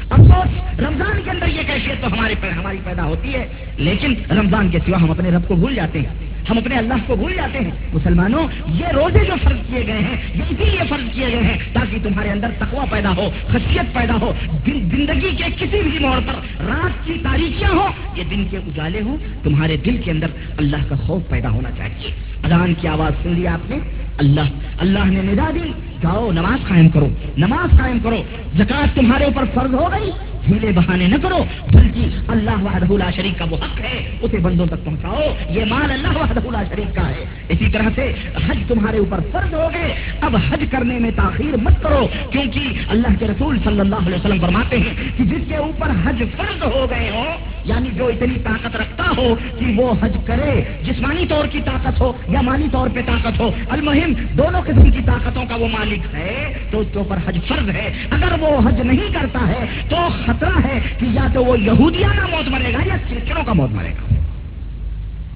افسوس، 0.09 0.79
رمضان 0.79 1.21
کے 1.23 1.29
اندر 1.29 1.47
یہ 1.47 1.61
کیفیت 1.67 2.01
تو 2.01 2.13
ہماری 2.13 2.33
ہماری 2.59 2.77
پیدا 2.83 3.03
ہوتی 3.03 3.33
ہے، 3.33 3.47
لیکن 3.77 4.13
رمضان 4.31 4.69
کے 4.69 4.79
سوا 4.79 5.01
ہم 5.01 5.11
اپنے 5.11 5.29
رب 5.29 5.47
کو 5.47 5.55
بھول 5.55 5.75
جاتے 5.75 5.99
ہیں۔ 5.99 6.34
ہم 6.49 6.57
اپنے 6.57 6.75
اللہ 6.75 6.93
کو 7.07 7.15
بھول 7.15 7.35
جاتے 7.35 7.59
ہیں۔ 7.59 7.71
مسلمانوں، 7.93 8.47
یہ 8.67 8.85
روزے 8.85 9.25
جو 9.25 9.33
فرض 9.43 9.57
کیے 9.67 9.87
گئے 9.87 9.99
ہیں، 9.99 10.17
یہ 10.35 10.43
اسی 10.49 10.65
لیے 10.65 10.79
فرض 10.89 11.13
کیے 11.13 11.27
گئے 11.27 11.43
ہیں 11.43 11.57
تاکہ 11.73 11.97
تمہارے 12.03 12.29
اندر 12.29 12.47
تقوی 12.59 12.85
پیدا 12.89 13.15
ہو 13.15 13.29
خصیت 13.47 13.93
پیدا 13.93 14.13
ہو۔ 14.21 14.33
زندگی 14.65 15.35
کے 15.37 15.43
کسی 15.59 15.81
بھی 15.81 15.99
موڑ 15.99 16.19
پر، 16.27 16.33
رات 16.65 17.05
کی 17.05 17.13
تاریخیاں 17.23 17.71
ہو 17.71 17.87
یہ 18.15 18.23
دن 18.31 18.45
کے 18.51 18.57
اجالے 18.57 19.01
ہوں، 19.01 19.17
تمہارے 19.43 19.77
دل 19.77 19.97
کے 19.97 20.11
اندر 20.11 20.27
اللہ 20.57 20.77
کا 20.89 20.95
خوف 20.95 21.29
پیدا 21.29 21.49
ہونا 21.49 21.71
چاہیے۔ 21.71 22.11
اذان 22.43 22.73
کی 22.73 22.87
آواز 22.87 23.23
سن 23.23 23.31
لی 23.31 23.47
آپ 23.47 23.69
نے؟ 23.69 23.77
اللہ 24.17 24.41
اللہ 24.77 25.05
نے 25.05 25.21
ندا 25.21 25.51
دی۔ 25.55 25.71
جاؤ، 26.01 26.31
نماز 26.31 26.67
قائم 26.67 26.89
کرو۔ 26.89 27.09
نماز 27.37 27.77
قائم 27.77 27.99
کرو۔ 27.99 28.23
زکات 28.57 28.95
تمہارے 28.95 29.23
اوپر 29.23 29.43
فرض 29.53 29.73
ہو 29.73 29.89
گئی۔ 29.91 30.11
ہیلے 30.47 30.71
بہانے 30.71 31.07
نہ 31.07 31.15
کرو، 31.21 31.43
بلکہ 31.73 32.31
اللہ 32.31 32.63
وحدہ 32.63 32.93
لا 32.93 33.09
شریف 33.15 33.37
کا 33.37 33.45
وہ 33.49 33.57
حق 33.57 33.79
ہے، 33.81 34.17
اسے 34.21 34.37
بندوں 34.37 34.65
تک 34.65 34.85
پہنچاؤ، 34.85 35.21
یہ 35.49 35.65
مال 35.69 35.91
اللہ 35.91 36.17
وحدہ 36.17 36.51
لا 36.51 36.63
شریف 36.63 36.95
کا 36.95 37.09
ہے۔ 37.09 37.23
اسی 37.49 37.69
طرح 37.73 37.89
سے 37.95 38.11
حج 38.47 38.57
تمہارے 38.67 38.97
اوپر 38.97 39.19
فرض 39.31 39.53
ہو 39.53 39.69
گئے، 39.73 39.93
اب 40.21 40.35
حج 40.49 40.63
کرنے 40.71 40.99
میں 40.99 41.11
تاخیر 41.15 41.57
مت 41.57 41.81
کرو، 41.83 42.07
کیونکہ 42.31 42.59
اللہ 42.89 43.19
کے 43.19 43.27
رسول 43.27 43.57
صلی 43.63 43.79
اللہ 43.79 44.07
علیہ 44.07 44.15
وسلم 44.15 44.39
فرماتے 44.41 44.77
ہیں 44.77 44.93
کہ 45.17 45.23
جس 45.23 45.47
کے 45.47 45.55
اوپر 45.55 45.91
حج 46.05 46.23
فرض 46.37 46.63
ہو 46.63 46.87
گئے 46.89 47.09
ہو 47.09 47.25
یعنی 47.65 47.89
جو 47.95 48.07
اتنی 48.07 48.39
طاقت 48.43 48.75
رکھتا 48.75 49.03
ہو 49.17 49.35
کہ 49.59 49.65
وہ 49.75 49.93
حج 50.01 50.17
کرے، 50.25 50.61
جسمانی 50.83 51.25
طور 51.29 51.45
کی 51.47 51.59
طاقت 51.65 52.01
ہو 52.01 52.13
یا 52.29 52.41
مالی 52.41 52.67
طور 52.71 52.89
پہ 52.93 53.01
طاقت 53.05 53.39
ہو۔ 53.39 53.51
المہم، 53.69 54.13
دونوں 54.37 54.61
قسم 54.61 54.91
کی 54.91 54.99
طاقتوں 55.05 55.45
کا 55.45 55.55
وہ 55.55 55.67
مالک 55.67 56.15
ہے 56.15 56.53
تو 56.71 56.79
اس 56.79 56.87
کے 56.91 56.97
اوپر 56.97 57.17
حج 57.27 57.37
فرض 57.47 57.69
ہے۔ 57.69 57.93
اگر 58.09 58.39
وہ 58.39 58.69
حج 58.69 58.81
نہیں 58.81 59.13
کرتا 59.13 59.47
ہے 59.47 59.65
تو 59.89 59.95
خطرہ 60.25 60.57
ہے 60.65 60.79
کہ 60.99 61.05
یا 61.05 61.27
تو 61.33 61.45
وہ 61.45 61.59
یہودیانہ 61.59 62.25
موت 62.31 62.49
مرے 62.49 62.73
گا 62.73 62.79
یا 62.85 62.97
کرسچنوں 63.09 63.43
کا 63.43 63.53
موت 63.53 63.71
مرے 63.71 63.89
گا۔ 63.89 64.13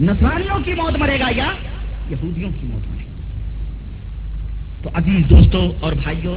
نسوانیوں 0.01 0.59
کی 0.65 0.73
موت 0.73 0.97
مرے 0.97 1.19
گا 1.19 1.25
یا 1.35 1.47
یہودیوں 2.09 2.49
کی 2.61 2.67
موت 2.67 2.87
مرے 2.89 3.03
گا۔ 3.03 3.17
تو 4.83 4.89
عزیز 4.93 5.29
دوستوں 5.29 5.71
اور 5.79 5.93
بھائیوں 5.93 6.35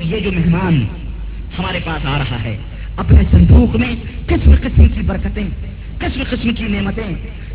یہ 0.00 0.20
جو 0.20 0.32
مہمان 0.32 0.86
ہمارے 1.58 1.78
پاس 1.84 2.06
آ 2.06 2.18
رہا 2.18 2.42
ہے 2.44 2.56
اپنے 2.96 3.22
صندوق 3.30 3.76
میں 3.76 3.94
قسم 4.26 4.54
قسم 4.62 4.88
کی 4.88 5.02
برکتیں 5.02 5.44
قسم 5.98 6.22
قسم 6.30 6.54
کی 6.54 6.64
نعمتیں 6.64 7.14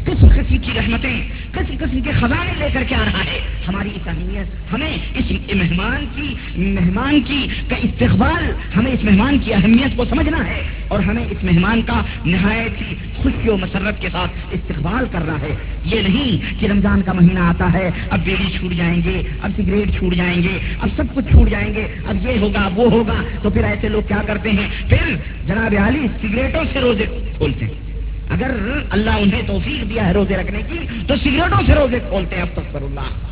قسم 0.09 0.27
قسم 0.27 0.57
کی 0.57 0.71
رحمتیں، 0.75 1.27
قسم 1.51 1.73
قسم 1.79 2.01
کے 2.01 2.11
خزانے 2.11 2.51
لے 2.57 2.67
کر 2.73 2.83
کے 2.83 2.95
آ 2.95 3.05
رہا 3.05 3.23
ہے۔ 3.25 3.39
ہماری 3.67 3.89
اس 3.95 4.07
اہمیت 4.07 4.73
ہمیں 4.73 4.97
اس 5.15 5.31
مہمان 5.55 6.05
کی 6.15 6.33
مہمان 6.57 7.21
کی 7.21 7.47
کا 7.69 7.75
استقبال، 7.75 8.51
ہمیں 8.75 8.91
اس 8.91 9.03
مہمان 9.03 9.37
کی 9.39 9.53
اہمیت 9.53 9.97
کو 9.97 10.05
سمجھنا 10.05 10.45
ہے۔ 10.47 10.61
اور 10.87 10.99
ہمیں 10.99 11.25
اس 11.25 11.43
مہمان 11.43 11.81
کا 11.81 12.01
نہایت 12.25 12.81
ہی 12.81 12.95
خوشی 13.15 13.49
و 13.49 13.57
مسرت 13.57 14.01
کے 14.01 14.09
ساتھ 14.11 14.31
استقبال 14.51 15.05
کرنا 15.11 15.33
ہے۔ 15.41 15.55
یہ 15.85 16.01
نہیں 16.01 16.61
کہ 16.61 16.65
رمضان 16.65 17.01
کا 17.01 17.13
مہینہ 17.13 17.39
آتا 17.39 17.73
ہے، 17.73 17.89
اب 18.09 18.19
بیڑی 18.25 18.57
چھوٹ 18.59 18.73
جائیں 18.73 19.01
گے، 19.05 19.21
اب 19.41 19.51
سگریٹ 19.57 19.97
چھوٹ 19.97 20.13
جائیں 20.13 20.43
گے، 20.43 20.59
اب 20.81 20.89
سب 20.95 21.03
کچھ 21.13 21.25
چھوٹ 21.25 21.49
جائیں 21.49 21.73
گے، 21.73 21.87
اب 22.07 22.29
یہ 22.29 22.39
ہوگا، 22.39 22.61
اب 22.61 22.79
وہ 22.79 22.91
ہوگا۔ 22.91 23.23
تو 23.41 23.49
پھر 23.49 23.63
ایسے 23.63 23.89
لوگ 23.89 24.01
کیا 24.07 24.21
کرتے 24.27 24.51
ہیں؟ 24.51 24.89
پھر 24.89 25.15
جناب 25.47 25.75
علی 25.87 26.07
سگریٹوں 26.21 26.63
سے 26.73 26.79
روزے 26.79 27.05
کھولتے 27.37 27.65
ہیں۔ 27.65 27.88
اگر 28.29 28.51
اللہ 28.89 29.09
انہیں 29.09 29.41
توفیق 29.47 29.89
دیا 29.89 30.07
ہے 30.07 30.11
روزے 30.11 30.35
رکھنے 30.37 30.61
کی، 30.69 30.77
تو 31.07 31.15
سگریٹوں 31.15 31.61
سے 31.65 31.73
روزے 31.73 31.99
کھولتے 31.99 32.35
ہیں 32.35 32.43
اب 32.43 32.49
تک 32.53 32.73
پر 32.73 32.81
اللہ۔ 32.81 33.29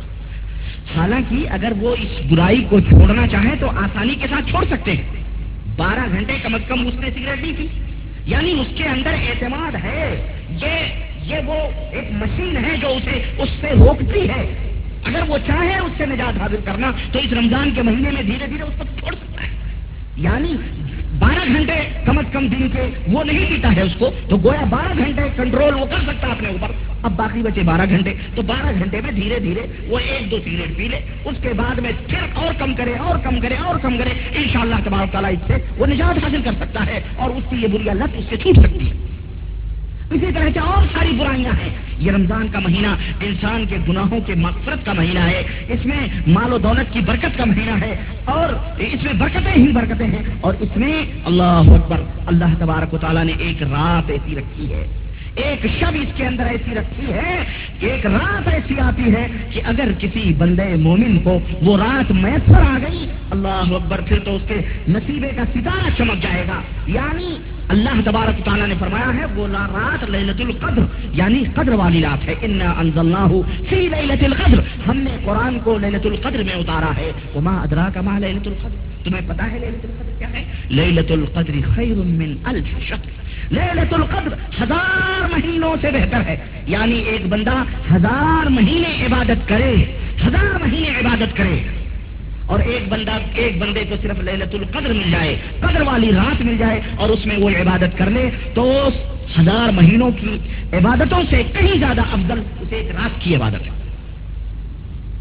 حالانکہ 0.96 1.46
اگر 1.50 1.72
وہ 1.78 1.96
اس 1.98 2.32
برائی 2.32 2.64
کو 2.68 2.80
چھوڑنا 2.80 3.28
چاہیں 3.28 3.54
تو 3.60 3.70
آسانی 3.70 4.14
کے 4.14 4.26
ساتھ 4.30 4.50
چھوڑ 4.50 4.64
سکتے 4.64 4.92
ہیں۔ 4.92 5.02
بارہ 5.76 6.06
گھنٹے 6.10 6.32
کم 6.42 6.54
از 6.54 6.60
کم 6.68 6.86
اس 6.86 6.94
نے 6.94 7.10
سگریٹ 7.10 7.40
نہیں 7.40 7.52
پی۔ 7.56 7.66
یعنی 8.26 8.52
اس 8.52 8.66
کے 8.76 8.84
اندر 8.84 9.12
اعتماد 9.12 9.74
ہے۔ 9.84 10.32
یہ 10.50 10.68
یہ 11.22 11.38
وہ 11.46 11.54
ایک 11.92 12.12
مشین 12.12 12.64
ہے 12.64 12.76
جو 12.76 12.88
اسے، 12.88 13.42
اس 13.42 13.48
سے 13.60 13.70
روکتی 13.70 14.28
ہے۔ 14.28 14.72
اگر 15.04 15.20
وہ 15.28 15.38
چاہے 15.46 15.78
اس 15.78 15.92
سے 15.98 16.06
نجات 16.06 16.40
حاصل 16.40 16.56
کرنا، 16.64 16.90
تو 17.12 17.18
اس 17.18 17.32
رمضان 17.32 17.70
کے 17.74 17.82
مہینے 17.82 18.10
میں 18.10 18.22
دھیرے 18.22 18.46
دھیرے 18.46 18.62
اس 18.62 18.74
کو 18.78 18.84
چھوڑ 18.98 19.14
سکتا 19.14 19.42
ہے۔ 19.42 19.48
یعنی 20.16 20.54
بارہ 21.18 21.44
گھنٹے 21.46 21.74
کم 22.04 22.18
از 22.18 22.24
کم 22.32 22.46
دن 22.46 22.68
کے 22.68 22.82
وہ 23.12 23.24
نہیں 23.24 23.50
پیتا 23.50 23.76
ہے 23.76 23.82
اس 23.82 23.92
کو، 23.98 24.10
تو 24.28 24.36
گویا 24.36 24.64
بارہ 24.64 24.92
گھنٹے 24.98 25.22
کنٹرول 25.36 25.74
وہ 25.74 25.86
کر 25.86 26.00
سکتا 26.00 26.28
اپنے 26.28 26.48
اوپر۔ 26.48 26.72
اب 27.02 27.12
باقی 27.16 27.42
بچے 27.42 27.62
بارہ 27.62 27.86
گھنٹے، 27.88 28.12
تو 28.34 28.42
بارہ 28.42 28.72
گھنٹے 28.78 29.00
میں 29.00 29.12
دھیرے 29.12 29.38
دھیرے 29.38 29.66
وہ 29.88 29.98
ایک 29.98 30.30
دو 30.30 30.38
سگریٹ 30.44 30.76
پی 30.76 30.88
لے، 30.88 31.00
اس 31.24 31.36
کے 31.42 31.52
بعد 31.56 31.78
میں 31.78 31.92
پھر 32.06 32.18
اور 32.34 32.52
کم 32.58 32.74
کرے، 32.74 32.94
اور 32.98 33.18
کم 33.18 33.40
کرے، 33.40 33.54
اور 33.54 33.78
کم 33.78 33.96
کرے۔ 33.98 34.10
ان 34.32 34.48
شاء 34.52 34.60
اللہ 34.60 34.74
تبارک 34.84 35.12
تعالیٰ 35.12 35.32
اس 35.32 35.46
سے 35.46 35.54
وہ 35.78 35.86
نجات 35.86 36.24
حاصل 36.24 36.42
کر 36.44 36.52
سکتا 36.52 36.86
ہے 36.86 37.00
اور 37.16 37.30
اس 37.30 37.44
کی 37.50 37.56
یہ 37.62 37.66
بری 37.66 37.84
لت 37.84 38.16
اس 38.18 38.24
سے 38.28 38.36
چھوٹ 38.36 38.58
سکتی 38.58 38.90
ہے۔ 38.90 39.17
اسی 40.10 40.32
طرح 40.34 40.48
سے 40.54 40.58
اور 40.58 40.82
ساری 40.92 41.10
برائیاں 41.12 41.52
ہیں۔ 41.52 41.68
یہ 41.98 42.12
رمضان 42.12 42.48
کا 42.48 42.58
مہینہ 42.58 42.86
انسان 43.20 43.64
کے 43.68 43.76
گناہوں 43.88 44.20
کے 44.20 44.34
مغفرت 44.34 44.86
کا 44.86 44.92
مہینہ 44.92 45.18
ہے۔ 45.18 45.42
اس 45.68 45.86
میں 45.86 46.06
مال 46.26 46.52
و 46.52 46.58
دولت 46.58 46.92
کی 46.92 47.00
برکت 47.00 47.38
کا 47.38 47.44
مہینہ 47.44 47.84
ہے۔ 47.84 47.96
اور 48.24 48.48
اس 48.78 49.04
میں 49.04 49.12
برکتیں 49.12 49.62
ہی 49.62 49.68
برکتیں 49.68 50.06
ہیں۔ 50.06 50.22
اور 50.40 50.54
اس 50.60 50.76
میں 50.76 51.02
اللہ 51.24 51.42
اکبر، 51.42 52.00
اللہ 52.26 52.44
تبارک 52.58 52.94
و 52.94 52.98
تعالیٰ 52.98 53.24
نے 53.24 53.32
ایک 53.38 53.62
رات 53.62 54.10
ایسی 54.10 54.34
رکھی 54.34 54.72
ہے۔ 54.72 54.97
ایک 55.38 55.66
شب 55.80 55.92
اس 55.94 56.08
کے 56.16 56.26
اندر 56.26 56.44
ایسی 56.44 56.74
رکھی 56.74 57.12
ہے 57.12 57.44
ایک 57.80 58.06
رات 58.06 58.48
ایسی 58.48 58.80
آتی 58.80 59.14
ہے 59.14 59.26
کہ 59.50 59.60
اگر 59.64 59.88
کسی 59.98 60.34
بندے 60.38 60.76
مومن 60.76 61.18
کو 61.18 61.38
وہ 61.62 61.78
رات 61.78 62.10
میسر 62.10 62.54
آ 62.54 62.78
گئی، 62.88 63.06
اللہ 63.30 63.48
اکبر، 63.48 64.00
پھر 64.00 64.18
تو 64.18 64.36
اس 64.36 64.42
کے 64.48 64.54
نصیبے 64.88 65.28
کا 65.36 65.42
ستارہ 65.54 65.90
چمک 65.98 66.22
جائے 66.22 66.44
گا۔ 66.48 66.60
یعنی 66.86 67.36
اللہ 67.68 68.00
تبارک 68.04 68.44
تعالیٰ 68.44 68.66
نے 68.66 68.74
فرمایا 68.78 69.14
ہے، 69.14 69.24
وہ 69.34 69.46
رات 69.52 70.10
لیلت 70.10 70.40
القدر 70.40 70.82
یعنی 71.12 71.44
قدر 71.54 71.72
والی 71.72 72.02
رات 72.02 72.28
ہے۔ 72.28 72.34
ان 72.42 72.62
انزلناہ 72.76 73.28
فی 73.68 73.76
لیلت 73.76 74.24
القدر، 74.24 74.60
ہم 74.88 74.96
نے 74.96 75.16
قرآن 75.24 75.58
کو 75.64 75.78
لیلت 75.78 76.06
القدر 76.06 76.42
میں 76.42 76.54
اتارا 76.54 76.90
ہے۔ 76.96 77.12
وما 77.34 77.60
ادرا 77.62 77.88
کا 77.94 78.00
ما 78.00 78.18
لیلت 78.18 78.46
القدر؟ 78.46 79.04
تمہیں 79.04 79.28
پتا 79.28 79.50
ہے 79.50 79.58
لیلت 79.58 79.84
القدر 79.84 80.18
کیا 80.18 80.32
ہے؟ 80.32 80.44
لیلت 80.68 81.12
القدر 81.12 81.52
خیر 81.74 81.94
من 81.94 82.34
الف 82.44 82.88
شهر 82.88 83.27
لیلت 83.50 83.94
القدر 83.94 84.62
ہزار 84.62 85.28
مہینوں 85.30 85.76
سے 85.80 85.90
بہتر 85.90 86.20
ہے۔ 86.20 86.36
یعنی 86.66 86.98
ایک 86.98 87.26
بندہ 87.26 87.54
ہزار 87.94 88.50
مہینے 88.50 89.06
عبادت 89.06 89.48
کرے، 89.48 89.74
ہزار 90.26 90.66
مہینے 90.66 90.88
عبادت 90.88 91.36
کرے۔ 91.36 91.58
اور 92.46 92.58
ایک 92.58 92.88
بندہ، 92.88 93.18
ایک 93.34 93.58
بندے 93.58 93.84
کو 93.88 93.94
صرف 94.02 94.20
للت 94.20 94.54
القدر 94.54 94.92
مل 94.92 95.10
جائے، 95.10 95.36
قدر 95.60 95.80
والی 95.80 96.10
رات 96.12 96.42
مل 96.42 96.56
جائے 96.58 96.80
اور 96.96 97.08
اس 97.08 97.26
میں 97.26 97.36
وہ 97.38 97.50
عبادت 97.50 97.98
کر 97.98 98.10
لے، 98.10 98.30
تو 98.54 98.88
ہزار 99.40 99.72
مہینوں 99.72 100.10
کی 100.10 100.38
عبادتوں 100.72 101.22
سے 101.30 101.42
کہیں 101.58 101.78
زیادہ 101.78 102.00
افضل 102.00 102.42
اسے 102.60 102.76
ایک 102.76 102.90
رات 102.90 103.20
کی 103.20 103.36
عبادت 103.36 103.66
ہے۔ 103.66 103.77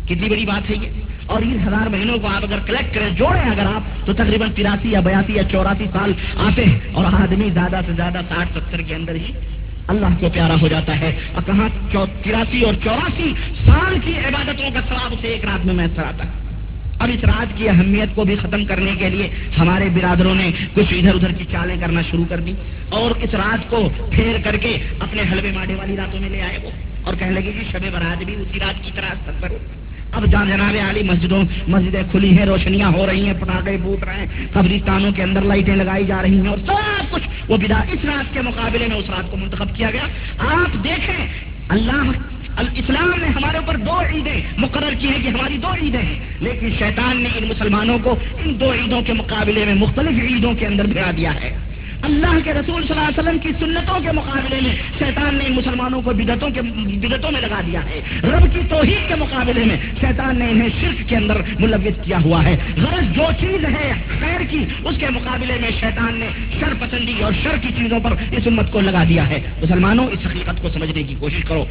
کتنی 0.08 0.30
بڑی 0.30 0.46
بات 0.46 0.70
ہے 0.70 0.76
یہ؟ 0.82 0.90
اور 1.26 1.42
ان 1.42 1.58
ہزار 1.68 1.90
مہینوں 1.90 2.18
کو 2.18 2.28
آپ 2.28 2.44
اگر 2.44 2.60
کلیکٹ 2.66 2.96
کریں، 2.96 3.10
جوڑیں 3.10 3.42
اگر 3.42 3.66
آپ، 3.76 4.06
تو 4.06 4.14
تقریباً 4.14 4.50
تراسی 4.56 4.92
یا 4.92 5.00
بیاسی 5.00 5.34
یا 5.34 5.44
چوراسی 5.44 5.86
سال 5.94 6.12
آتے 6.38 6.66
ہیں۔ 6.66 6.80
اور 6.94 7.06
آدمی 7.06 7.50
زیادہ 7.54 7.80
سے 7.86 7.92
زیادہ 7.96 8.20
ساٹھ 8.30 8.50
ستر 8.56 8.82
کے 8.82 8.96
اندر 8.96 9.16
ہی 9.16 9.32
اللہ 9.88 10.06
کو 10.20 10.30
پیارا 10.30 10.56
ہو 10.62 10.68
جاتا 10.68 11.00
ہے۔ 11.00 11.16
اور 11.34 11.44
کہاں 11.46 11.70
تراسی 12.24 12.62
اور 12.62 12.74
چوراسی 12.84 13.34
سال 13.66 13.98
کی 14.06 14.14
عبادتوں 14.18 14.70
کا 14.74 14.80
سواب 14.90 15.14
اسے 15.14 15.28
ایک 15.28 15.46
رات 15.46 15.66
میں 15.66 15.74
میسر 15.74 16.04
آتا۔ 16.04 16.24
ہے 16.24 16.48
اب 17.00 17.10
اس 17.14 17.24
رات 17.24 17.58
کی 17.58 17.70
اہمیت 17.70 18.16
کو 18.16 18.24
بھی 18.24 18.36
ختم 18.36 18.66
کرنے 18.66 18.92
کے 19.00 19.10
لیے 19.10 19.30
ہمارے 19.60 19.90
برادروں 19.94 20.36
نے 20.36 20.52
کچھ 20.74 20.94
ادھر 20.94 21.16
ادھر 21.16 21.32
کی 21.32 21.46
چالیں 21.52 21.76
کرنا 21.80 22.02
شروع 22.12 22.26
کر 22.30 22.40
دی 22.40 22.54
اور 22.90 23.12
اس 23.12 23.34
رات 23.34 23.70
کو 23.70 23.90
پھیر 24.12 24.38
کر 24.44 24.58
کے 24.58 24.78
اپنے 25.00 25.22
حلوے 25.32 25.52
ماڈے 25.52 25.76
والی 25.76 25.98
راتوں 25.98 26.20
میں 26.20 26.30
لے 26.30 26.42
آئے 26.42 26.58
وہ۔ 26.64 26.70
اور 27.04 27.14
کہنے 27.20 27.32
لگے 27.32 27.52
کہ 27.52 27.72
شب 27.72 27.80
برات 27.94 28.24
بھی 28.24 28.36
اسی 28.36 28.60
رات 28.60 28.84
کی 28.84 28.92
طرح 28.96 29.14
سب 29.26 29.42
کرو 29.42 29.58
اب 30.18 30.26
جان 30.32 30.48
جناب 30.48 30.76
علی 30.90 31.02
مسجدوں 31.04 31.44
مسجدیں 31.68 32.04
کھلی 32.12 32.38
ہیں، 32.38 32.46
روشنیاں 32.46 32.90
ہو 32.92 33.06
رہی 33.08 33.26
ہیں، 33.26 33.34
پٹاخے 33.40 33.76
پھوٹ 33.82 34.04
رہے 34.04 34.16
ہیں 34.16 34.46
قبرستانوں 34.54 35.12
کے 35.12 35.24
اندر 35.24 35.42
لائٹیں 35.42 35.76
لگائی 35.76 36.06
جا 36.06 36.22
رہی 36.22 36.40
ہیں 36.42 36.48
اور 36.48 36.58
سب 36.66 37.12
کچھ 37.12 37.28
وہ 37.48 37.58
بدا 37.58 37.82
اس 37.92 38.06
رات 38.06 38.34
کے 38.34 38.42
مقابلے 38.42 38.88
میں 38.88 38.98
اس 38.98 39.10
رات 39.10 39.30
کو 39.32 39.38
منتخب 39.38 39.76
کیا 39.76 39.92
گیا۔ 39.92 40.08
آپ 40.56 40.84
دیکھیں، 40.84 41.22
اللہ 41.70 42.02
اسلام 42.78 43.12
نے 43.20 43.28
ہمارے 43.28 43.58
اوپر 43.58 43.78
دو 43.78 44.00
عیدیں 44.02 44.42
مقرر 44.58 44.94
کی 45.00 45.08
ہیں 45.08 45.22
کہ 45.24 45.28
ہماری 45.28 45.58
دو 45.58 45.74
عیدیں 45.82 46.02
ہیں، 46.02 46.20
لیکن 46.40 46.70
شیطان 46.80 47.18
نے 47.18 47.30
ان 47.38 47.48
مسلمانوں 47.48 47.98
کو 48.04 48.16
ان 48.40 48.60
دو 48.60 48.72
عیدوں 48.74 49.02
کے 49.02 49.14
مقابلے 49.14 49.66
میں 49.66 49.76
مختلف 49.76 50.24
عیدوں 50.24 50.54
کے 50.54 50.66
اندر 50.66 50.86
بھیڑا 50.86 51.12
دیا 51.18 51.34
ہے۔ 51.34 51.56
اللہ 52.08 52.40
کے 52.44 52.54
رسول 52.54 52.88
صلی 52.88 53.00
اللہ 53.00 53.10
علیہ 53.10 53.20
وسلم 53.20 53.40
کی 53.40 53.50
سنتوں 53.60 54.00
کے 54.00 54.12
مقابلے 54.12 54.60
میں 54.62 54.76
شیطان 55.00 55.36
نے 55.36 55.50
مسلمانوں 55.50 56.02
کو 56.02 56.12
بدتوں 56.12 56.50
کے 56.50 56.62
بدتوں 56.62 57.32
میں 57.32 57.42
لگا 57.42 57.62
دیا 57.68 57.80
ہے۔ 57.86 58.02
رب 58.24 58.54
کی 58.54 58.60
توحید 58.70 59.08
کے 59.08 59.16
مقابلے 59.16 59.66
میں 59.66 59.78
شیطان 60.00 60.40
نے 60.40 60.50
انہیں 60.50 60.70
شرک 60.82 61.10
کے 61.10 61.16
اندر 61.16 61.38
ملوث 61.60 62.06
کیا 62.06 62.18
ہوا 62.24 62.44
ہے۔ 62.44 62.58
غرض 62.78 63.16
جو 63.16 63.24
چیز 63.40 63.66
ہے 63.66 63.94
خیر 64.20 64.42
کی، 64.50 64.66
اس 64.84 64.96
کے 65.00 65.06
مقابلے 65.10 65.54
میں 65.62 65.70
شیطان 65.80 66.20
نے 66.20 66.28
شر 66.60 66.74
پسندی 66.80 67.22
اور 67.22 67.32
شر 67.44 67.58
کی 67.62 67.70
چیزوں 67.78 68.00
پر 68.00 68.12
اس 68.32 68.44
امت 68.46 68.72
کو 68.72 68.80
لگا 68.80 69.04
دیا 69.10 69.30
ہے۔ 69.30 69.40
مسلمانوں، 69.64 70.08
اس 70.08 70.20
حقیقت 70.26 70.62
کو 70.62 70.70
سمجھنے 70.70 71.04
کی 71.04 71.16
کوشش 71.20 71.44
کرو۔ 71.44 71.66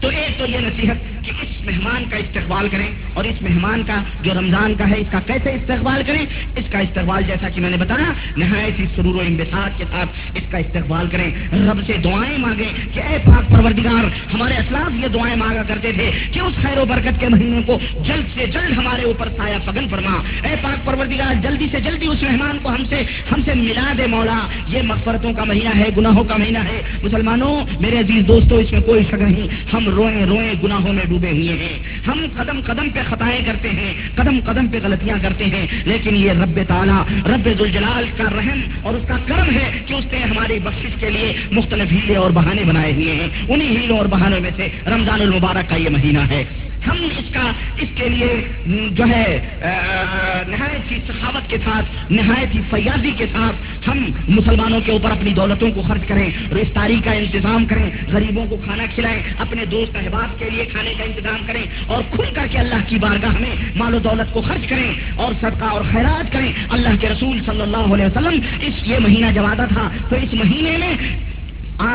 تو 0.00 0.08
ایک 0.08 0.38
تو 0.38 0.46
یہ 0.46 0.58
نصیحت 0.58 1.17
کہ 1.28 1.46
اس 1.46 1.64
مہمان 1.64 2.04
کا 2.10 2.16
استقبال 2.16 2.68
کریں 2.68 2.86
اور 3.14 3.24
اس 3.24 3.42
مہمان 3.42 3.82
کا 3.86 4.02
جو 4.22 4.32
رمضان 4.38 4.74
کا 4.74 4.88
ہے 4.88 4.94
اس 4.94 5.06
کا 5.10 5.20
کیسے 5.26 5.50
استقبال 5.50 6.02
کریں؟ 6.06 6.26
اس 6.56 6.64
کا 6.70 6.78
استقبال 6.78 7.22
جیسا 7.22 7.48
کہ 7.48 7.60
میں 7.60 7.70
نے 7.70 7.76
بتایا، 7.76 8.12
نہایت 8.36 8.80
ہی 8.80 8.84
سرور 8.96 9.14
و 9.14 9.20
امبساط 9.20 9.78
کے 9.78 9.84
ساتھ 9.90 10.08
اس 10.34 10.42
کا 10.50 10.58
استقبال 10.58 11.08
کریں۔ 11.10 11.30
رب 11.52 11.86
سے 11.86 11.92
دعائیں 12.04 12.38
مانگیں 12.38 12.94
کہ 12.94 13.00
اے 13.00 13.18
پاک 13.24 13.50
پروردگار، 13.50 14.34
ہمارے 14.34 14.54
اسلاف 14.54 15.04
یہ 15.04 15.08
دعائیں 15.08 15.36
مانگا 15.36 15.62
کرتے 15.62 15.92
تھے 15.92 16.10
کہ 16.32 16.40
اس 16.40 16.54
خیر 16.62 16.78
و 16.78 16.84
برکت 16.84 17.20
کے 17.20 17.28
مہینے 17.28 17.62
کو 17.66 17.78
جلد 18.04 18.38
سے 18.38 18.46
جلد 18.46 18.78
ہمارے 18.78 19.02
اوپر 19.02 19.28
سایہ 19.36 19.58
فگن 19.64 19.88
فرما۔ 19.90 20.22
اے 20.48 20.54
پاک 20.62 20.86
پروردگار، 20.86 21.34
جلدی 21.42 21.66
سے 21.70 21.80
جلدی 21.80 22.06
اس 22.06 22.22
مہمان 22.22 22.58
کو 22.62 22.68
ہم 22.68 22.84
سے 22.88 23.02
ہم 23.32 23.42
سے 23.44 23.54
ملا 23.54 23.92
دے 23.98 24.06
مولا۔ 24.06 24.40
یہ 24.68 24.82
مغفرتوں 24.82 25.32
کا 25.32 25.44
مہینہ 25.44 25.78
ہے، 25.78 25.84
گناہوں 25.96 26.24
کا 26.24 26.36
مہینہ 26.36 26.58
ہے۔ 26.58 26.82
مسلمانوں، 27.02 27.60
میرے 27.80 27.98
عزیز 27.98 28.28
دوستوں 28.28 28.58
اس 28.58 28.72
میں 28.72 28.80
کوئی 28.80 29.02
شک 29.04 29.14
نہیں، 29.14 29.46
ہم 29.72 29.88
روئیں 29.88 30.26
روئیں 30.26 30.54
گناہوں 30.64 30.92
میں 30.92 31.04
ڈوب 31.08 31.17
ڈوبے 31.20 31.52
ہوئے۔ 31.52 31.58
ہیں 31.58 31.78
ہم 32.06 32.26
قدم 32.36 32.60
قدم 32.66 32.90
پہ 32.90 33.00
خطائیں 33.08 33.40
کرتے 33.46 33.70
ہیں، 33.70 33.94
قدم 34.14 34.40
قدم 34.44 34.66
پہ 34.66 34.78
غلطیاں 34.82 35.16
کرتے 35.22 35.44
ہیں۔ 35.44 35.66
لیکن 35.84 36.16
یہ 36.16 36.30
رب 36.30 36.60
تعالیٰ، 36.68 37.02
رب 37.26 37.48
ذوالجلال 37.58 38.04
کا 38.16 38.24
رحم 38.24 38.60
اور 38.82 38.94
اس 38.94 39.08
کا 39.08 39.16
کرم 39.26 39.50
ہے 39.50 39.80
کہ 39.86 39.94
اس 39.94 40.04
نے 40.12 40.18
ہماری 40.18 40.58
بخشش 40.64 41.00
کے 41.00 41.10
لیے 41.10 41.32
مختلف 41.50 41.92
ہیلے 41.92 42.16
اور 42.16 42.30
بہانے 42.30 42.64
بنائے 42.64 42.92
ہوئے 42.92 43.12
ہیں۔ 43.12 43.28
انہیں 43.48 43.76
ہیلوں 43.76 43.98
اور 43.98 44.06
بہانوں 44.06 44.40
میں 44.40 44.50
سے 44.56 44.68
رمضان 44.86 45.20
المبارک 45.20 45.70
کا 45.70 45.76
یہ 45.76 45.88
مہینہ 45.88 46.18
ہے۔ 46.18 46.44
ہم 46.88 46.96
اس 47.18 47.32
کا 47.32 47.50
اس 47.78 47.88
کے 47.94 48.08
لیے 48.08 48.32
جو 48.90 49.04
ہے 49.04 49.26
نہایت 50.48 50.90
ہی 50.92 50.98
سخاوت 51.08 51.50
کے 51.50 51.56
ساتھ، 51.64 52.12
نہایت 52.12 52.54
ہی 52.54 52.60
فیاضی 52.70 53.10
کے 53.16 53.26
ساتھ 53.32 53.88
ہم 53.88 53.98
مسلمانوں 54.28 54.80
کے 54.84 54.92
اوپر 54.92 55.10
اپنی 55.10 55.32
دولتوں 55.32 55.70
کو 55.70 55.82
خرچ 55.82 56.06
کریں 56.08 56.28
رشتاری 56.54 57.00
کا 57.04 57.12
انتظام 57.12 57.66
کریں، 57.66 57.90
غریبوں 58.08 58.46
کو 58.46 58.56
کھانا 58.64 58.84
کھلائیں، 58.94 59.22
اپنے 59.38 59.64
دوست 59.64 59.96
احباب 59.96 60.38
کے 60.38 60.50
لیے 60.50 60.64
کھانے 60.64 60.94
کا 60.98 61.04
انتظام 61.04 61.46
کریں 61.46 61.62
اور 61.86 62.02
کھل 62.10 62.34
کر 62.34 62.46
کے 62.50 62.58
اللہ 62.58 62.88
کی 62.88 62.98
بارگاہ 62.98 63.38
میں 63.40 63.54
مال 63.76 63.94
و 63.94 63.98
دولت 63.98 64.32
کو 64.32 64.40
خرچ 64.40 64.68
کریں 64.68 64.92
اور 65.16 65.32
صدقہ 65.40 65.64
اور 65.64 65.82
خیرات 65.92 66.32
کریں۔ 66.32 66.52
اللہ 66.68 67.00
کے 67.00 67.08
رسول 67.08 67.40
صلی 67.46 67.60
اللہ 67.60 67.94
علیہ 67.94 68.06
وسلم 68.06 68.40
اس 68.60 68.74
یہ 68.82 68.98
مہینہ 68.98 69.32
جب 69.34 69.44
آتا 69.44 69.64
تھا 69.64 69.88
تو 70.08 70.16
اس 70.16 70.34
مہینے 70.34 70.76
میں 70.78 70.94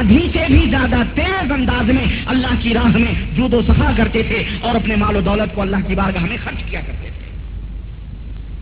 آدھی 0.04 0.28
سے 0.34 0.40
بھی 0.48 0.70
زیادہ 0.70 0.96
تیز 1.16 1.52
انداز 1.52 1.90
میں 1.90 2.06
اللہ 2.26 2.62
کی 2.62 2.74
راہ 2.74 2.98
میں 2.98 3.14
جود 3.36 3.54
و 3.54 3.62
سخا 3.62 3.92
کرتے 3.98 4.24
تھے 4.24 4.44
اور 4.62 4.76
اپنے 4.76 4.96
مال 4.96 5.16
و 5.16 5.22
دولت 5.22 5.56
کو 5.56 5.62
اللہ 5.62 5.88
کی 5.88 5.96
بارگاہ 5.96 6.26
میں 6.26 6.38
خرچ 6.44 6.64
کیا 6.70 6.80
کرتے 6.80 7.10
تھے۔ 7.10 7.32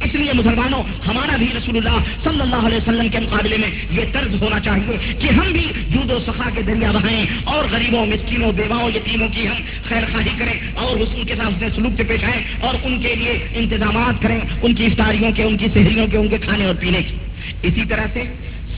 اس 0.06 0.16
لیے 0.16 0.34
مسلمانوں، 0.34 0.84
ہمارا 1.08 1.36
بھی 1.38 1.48
رسول 1.58 1.78
اللہ 1.78 1.98
صلی 2.24 2.42
اللہ 2.42 2.68
علیہ 2.68 2.78
وسلم 2.78 3.10
کے 3.10 3.20
مقابلے 3.20 3.58
میں 3.58 3.70
یہ 3.92 4.02
طرز 4.14 4.42
ہونا 4.42 4.60
چاہیے 4.60 5.14
کہ 5.20 5.28
ہم 5.28 5.52
بھی 5.52 5.68
جود 5.90 6.12
و 6.12 6.20
سخا 6.28 6.50
کے 6.56 6.62
دریا 6.62 6.92
بہائیں 6.92 7.26
اور 7.44 7.66
غریبوں، 7.72 8.06
مسکینوں، 8.06 8.52
بیواؤں، 8.52 8.90
یتیموں 8.96 9.28
کی 9.28 9.48
ہم 9.48 9.62
خیر 9.84 10.04
خواہی 10.12 10.36
کریں 10.38 10.60
اور 10.74 10.98
حسن 10.98 11.26
کے 11.26 11.36
ساتھ 11.36 11.64
سلوک 11.76 11.94
سے 11.98 12.04
پیش 12.04 12.24
آئیں 12.24 12.44
اور 12.60 12.76
ان 12.84 13.02
کے 13.02 13.16
لیے 13.16 13.48
انتظامات 13.54 14.22
کریں، 14.22 14.40
ان 14.62 14.74
کی 14.74 14.86
افطاریوں 14.86 15.32
کے، 15.32 15.44
ان 15.44 15.58
کی 15.58 15.68
سہریوں 15.74 16.08
کے، 16.08 16.18
ان 16.18 16.28
کے 16.28 16.38
کھانے 16.38 16.66
اور 16.66 16.76
پینے 16.80 17.04
کی 17.04 17.16
اسی 17.64 17.82
طرح 17.90 18.06
سے 18.14 18.24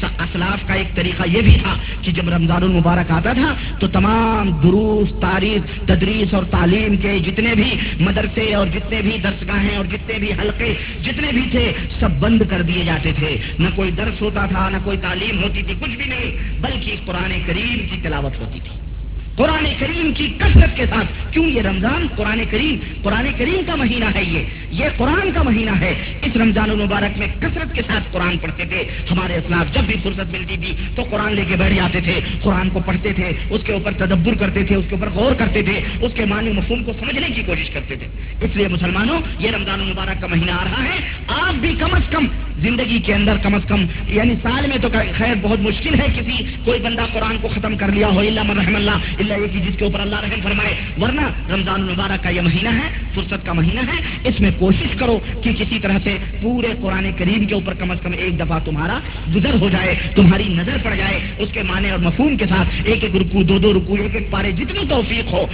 اسلاف 0.05 0.67
کا 0.67 0.73
ایک 0.73 0.95
طریقہ 0.95 1.23
یہ 1.27 1.41
بھی 1.41 1.57
تھا 1.63 1.75
کہ 2.01 2.11
جب 2.11 2.29
رمضان 2.29 2.63
المبارک 2.63 3.11
آتا 3.11 3.33
تھا 3.33 3.53
تو 3.79 3.87
تمام 3.87 4.49
دروس 4.49 5.13
تاریخ 5.21 5.87
تدریس 5.87 6.33
اور 6.33 6.43
تعلیم 6.43 6.95
کے 6.97 7.19
جتنے 7.19 7.55
بھی 7.55 7.71
مدرسے 7.99 8.53
اور 8.53 8.67
جتنے 8.67 9.01
بھی 9.01 9.17
درسگاہیں 9.23 9.75
اور 9.75 9.85
جتنے 9.85 10.17
بھی 10.19 10.33
حلقے، 10.33 10.73
جتنے 11.03 11.31
بھی 11.31 11.41
تھے، 11.51 11.73
سب 11.99 12.11
بند 12.19 12.41
کر 12.49 12.61
دیے 12.61 12.83
جاتے 12.85 13.11
تھے۔ 13.15 13.37
نہ 13.59 13.67
کوئی 13.75 13.91
درس 13.91 14.21
ہوتا 14.21 14.45
تھا، 14.45 14.69
نہ 14.69 14.77
کوئی 14.83 14.97
تعلیم 14.97 15.43
ہوتی 15.43 15.61
تھی، 15.61 15.73
کچھ 15.79 15.95
بھی 15.95 16.05
نہیں، 16.05 16.61
بلکہ 16.61 16.95
قرآن 17.05 17.41
کریم 17.45 17.79
کی 17.91 17.97
تلاوت 18.03 18.39
ہوتی 18.39 18.59
تھی۔ 18.63 18.92
قرآن 19.35 19.65
کریم 19.79 20.13
کی 20.13 20.33
کثرت 20.37 20.77
کے 20.77 20.85
ساتھ. 20.89 21.33
کیوں 21.33 21.45
یہ 21.45 21.61
رمضان؟ 21.61 22.07
قرآن 22.15 22.41
کریم 22.49 22.75
قرآن 23.01 23.27
کریم 23.37 23.61
کا 23.67 23.75
مہینہ 23.75 24.05
ہے 24.15 24.23
یہ. 24.23 24.39
یہ 24.71 24.85
قرآن 24.97 25.31
کا 25.33 25.43
مہینہ 25.43 25.71
ہے. 25.79 26.19
اس 26.21 26.37
رمضان 26.37 26.69
المبارک 26.69 27.17
میں 27.17 27.27
کثرت 27.39 27.75
کے 27.75 27.81
ساتھ 27.87 28.03
قرآن 28.11 28.37
پڑھتے 28.37 28.65
تھے. 28.65 28.83
ہمارے 29.11 29.35
اسلاف 29.35 29.73
جب 29.73 29.83
بھی 29.83 29.95
فرصت 30.03 30.31
ملتی 30.31 30.57
تھی 30.57 30.73
تو 30.95 31.03
قرآن 31.03 31.33
لے 31.33 31.45
کے 31.47 31.55
بیٹھ 31.55 31.73
جاتے 31.73 32.01
تھے. 32.01 32.19
قرآن 32.41 32.69
کو 32.69 32.79
پڑھتے 32.85 33.13
تھے، 33.13 33.33
اس 33.49 33.61
کے 33.65 33.73
اوپر 33.73 33.91
تدبر 33.93 34.33
کرتے 34.33 34.63
تھے، 34.63 34.75
اس 34.75 34.85
کے 34.89 34.95
اوپر 34.95 35.09
غور 35.09 35.35
کرتے 35.35 35.61
تھے، 35.61 35.79
اس 36.01 36.11
کے 36.15 36.25
معنی 36.25 36.51
مفہوم 36.51 36.83
کو 36.83 36.93
سمجھنے 36.99 37.27
کی 37.35 37.43
کوشش 37.43 37.69
کرتے 37.69 37.95
تھے. 37.95 38.07
اس 38.41 38.55
لیے 38.55 38.67
مسلمانوں، 38.67 39.21
یہ 39.39 39.51
رمضان 39.51 39.81
المبارک 39.81 40.21
کا 40.21 40.27
مہینہ 40.27 40.51
آ 40.51 40.63
رہا 40.63 40.83
ہے. 40.83 40.99
آپ 41.27 41.53
بھی 41.53 41.75
کم 41.79 41.95
از 41.95 42.09
کم 42.09 42.25
زندگی 42.61 42.99
کے 42.99 43.13
اندر 43.13 43.37
کم 43.43 43.53
از 43.53 43.61
کم 43.67 43.85
یعنی 44.07 44.35
سال 44.43 44.67
میں 44.67 44.77
تو 44.77 44.87
خیر، 45.17 45.33
بہت 45.41 45.59
مشکل 45.59 45.99
ہے 45.99 46.07
کسی، 46.15 46.43
کوئی 46.65 46.79
بندہ 46.79 47.05
قرآن 47.13 47.37
کو 47.41 47.47
ختم 47.47 47.77
کر 47.77 47.91
لیا 47.91 48.07
ہو 48.07 48.19
اللہ 48.19 48.43
مرحم 48.43 48.75
اللہ 48.75 48.91
اللہ 48.91 49.33
یہ 49.33 49.59
جس 49.69 49.77
کے 49.77 49.85
اوپر 49.85 49.99
اللہ 49.99 50.15
رحم 50.19 50.39
فرمائے۔ 50.43 50.75
ورنہ 51.01 51.53
رمضان 51.53 51.81
المبارک 51.81 52.23
کا 52.23 52.29
یہ 52.29 52.41
مہینہ 52.41 52.69
ہے، 52.69 52.89
فرصت 53.15 53.45
کا 53.45 53.53
مہینہ 53.53 53.79
ہے۔ 53.79 54.01
اس 54.23 54.39
میں 54.39 54.51
کوشش 54.59 54.95
کرو 54.95 55.19
کہ 55.43 55.53
کسی 55.53 55.79
طرح 55.79 55.97
سے 56.03 56.17
پورے 56.41 56.67
قرآن 56.81 57.11
کریم 57.17 57.45
کے 57.45 57.53
اوپر 57.53 57.73
کم 57.73 57.91
از 57.91 57.97
کم 58.01 58.11
ایک 58.17 58.39
دفعہ 58.39 58.59
تمہارا 58.65 58.99
گزر 59.35 59.53
ہو 59.61 59.69
جائے، 59.69 59.95
تمہاری 60.15 60.43
نظر 60.43 60.77
پڑ 60.83 60.95
جائے، 60.95 61.19
اس 61.37 61.49
کے 61.53 61.63
معنی 61.63 61.89
اور 61.89 61.99
مفہوم 61.99 62.37
کے 62.37 62.45
ساتھ 62.49 62.81
ایک 62.85 63.03
ایک 63.03 63.15
رکو 63.15 63.43
دو 63.43 63.57
دو 63.57 63.73
رکو 63.73 63.95
ایک 63.95 64.15
ایک 64.15 64.31
پارے، 64.31 64.51
جتنی 64.51 64.85
توفیق 64.89 65.33
ہو۔ 65.33 65.45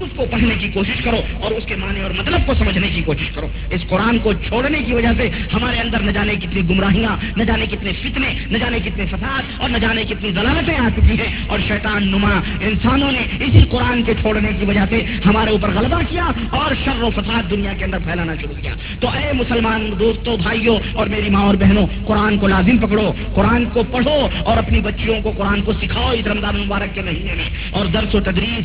اس 0.00 0.08
کو 0.16 0.24
پڑھنے 0.30 0.54
کی 0.58 0.68
کوشش 0.68 1.02
کرو 1.04 1.20
اور 1.40 1.50
اس 1.50 1.64
کے 1.66 1.76
معنی 1.76 2.00
اور 2.00 2.10
مطلب 2.10 2.40
کو 2.46 2.54
سمجھنے 2.54 2.88
کی 2.88 3.02
کوشش 3.02 3.30
کرو۔ 3.34 3.48
اس 3.70 3.80
قرآن 3.88 4.18
کو 4.18 4.32
چھوڑنے 4.32 4.78
کی 4.78 4.94
وجہ 4.94 5.08
سے 5.16 5.30
ہمارے 5.52 5.76
اندر 5.76 6.00
نہ 6.00 6.10
جانے 6.10 6.34
کتنی 6.34 6.60
گمراہیاں، 6.70 7.16
نہ 7.36 7.42
جانے 7.42 7.66
کتنے 7.66 7.92
فتنے، 7.92 8.34
نہ 8.50 8.58
جانے 8.58 8.78
کتنے 8.84 9.04
فساد 9.06 9.42
اور 9.58 9.68
نہ 9.68 9.78
جانے 9.78 10.04
کتنی 10.04 10.32
ضلالتیں 10.32 10.74
آ 10.74 10.88
چکی 10.96 11.12
ہیں۔ 11.12 11.36
اور 11.46 11.58
شیطان 11.68 12.08
نما 12.08 12.40
انسانوں 12.60 13.12
نے 13.12 13.44
اسی 13.44 13.60
قرآن 13.70 14.02
کے 14.02 14.14
چھوڑنے 14.14 14.48
کی 14.60 14.66
وجہ 14.66 14.84
سے 14.90 15.02
ہمارے 15.26 15.50
اوپر 15.50 15.70
غلبہ 15.70 16.00
کیا 16.08 16.24
اور 16.50 16.74
شر 16.84 17.02
و 17.02 17.10
فساد 17.10 17.50
دنیا 17.50 17.72
کے 17.72 17.84
اندر 17.84 17.98
پھیلانا 17.98 18.34
شروع 18.40 18.62
کیا۔ 18.62 18.74
تو 19.00 19.08
اے 19.08 19.32
مسلمان 19.32 19.90
دوستوں 20.00 20.36
بھائیوں 20.36 20.78
اور 20.92 21.06
میری 21.06 21.30
ماں 21.30 21.42
اور 21.42 21.54
بہنوں، 21.54 21.86
قرآن 22.04 22.38
کو 22.38 22.48
لازم 22.48 22.78
پکڑو، 22.78 23.12
قرآن 23.34 23.64
کو 23.64 23.82
پڑھو 23.82 24.28
اور 24.44 24.56
اپنی 24.56 24.80
بچیوں 24.80 25.20
کو 25.22 25.30
قرآن 25.30 25.62
کو 25.62 25.72
سکھاؤ 25.72 26.10
اس 26.10 26.26
رمضان 26.26 26.56
مبارک 26.56 26.94
کے 26.94 27.00
مہینے 27.02 27.34
میں۔ 27.34 27.44
اور 27.70 27.86
درس 27.86 28.14
و 28.14 28.20
تدریس 28.20 28.64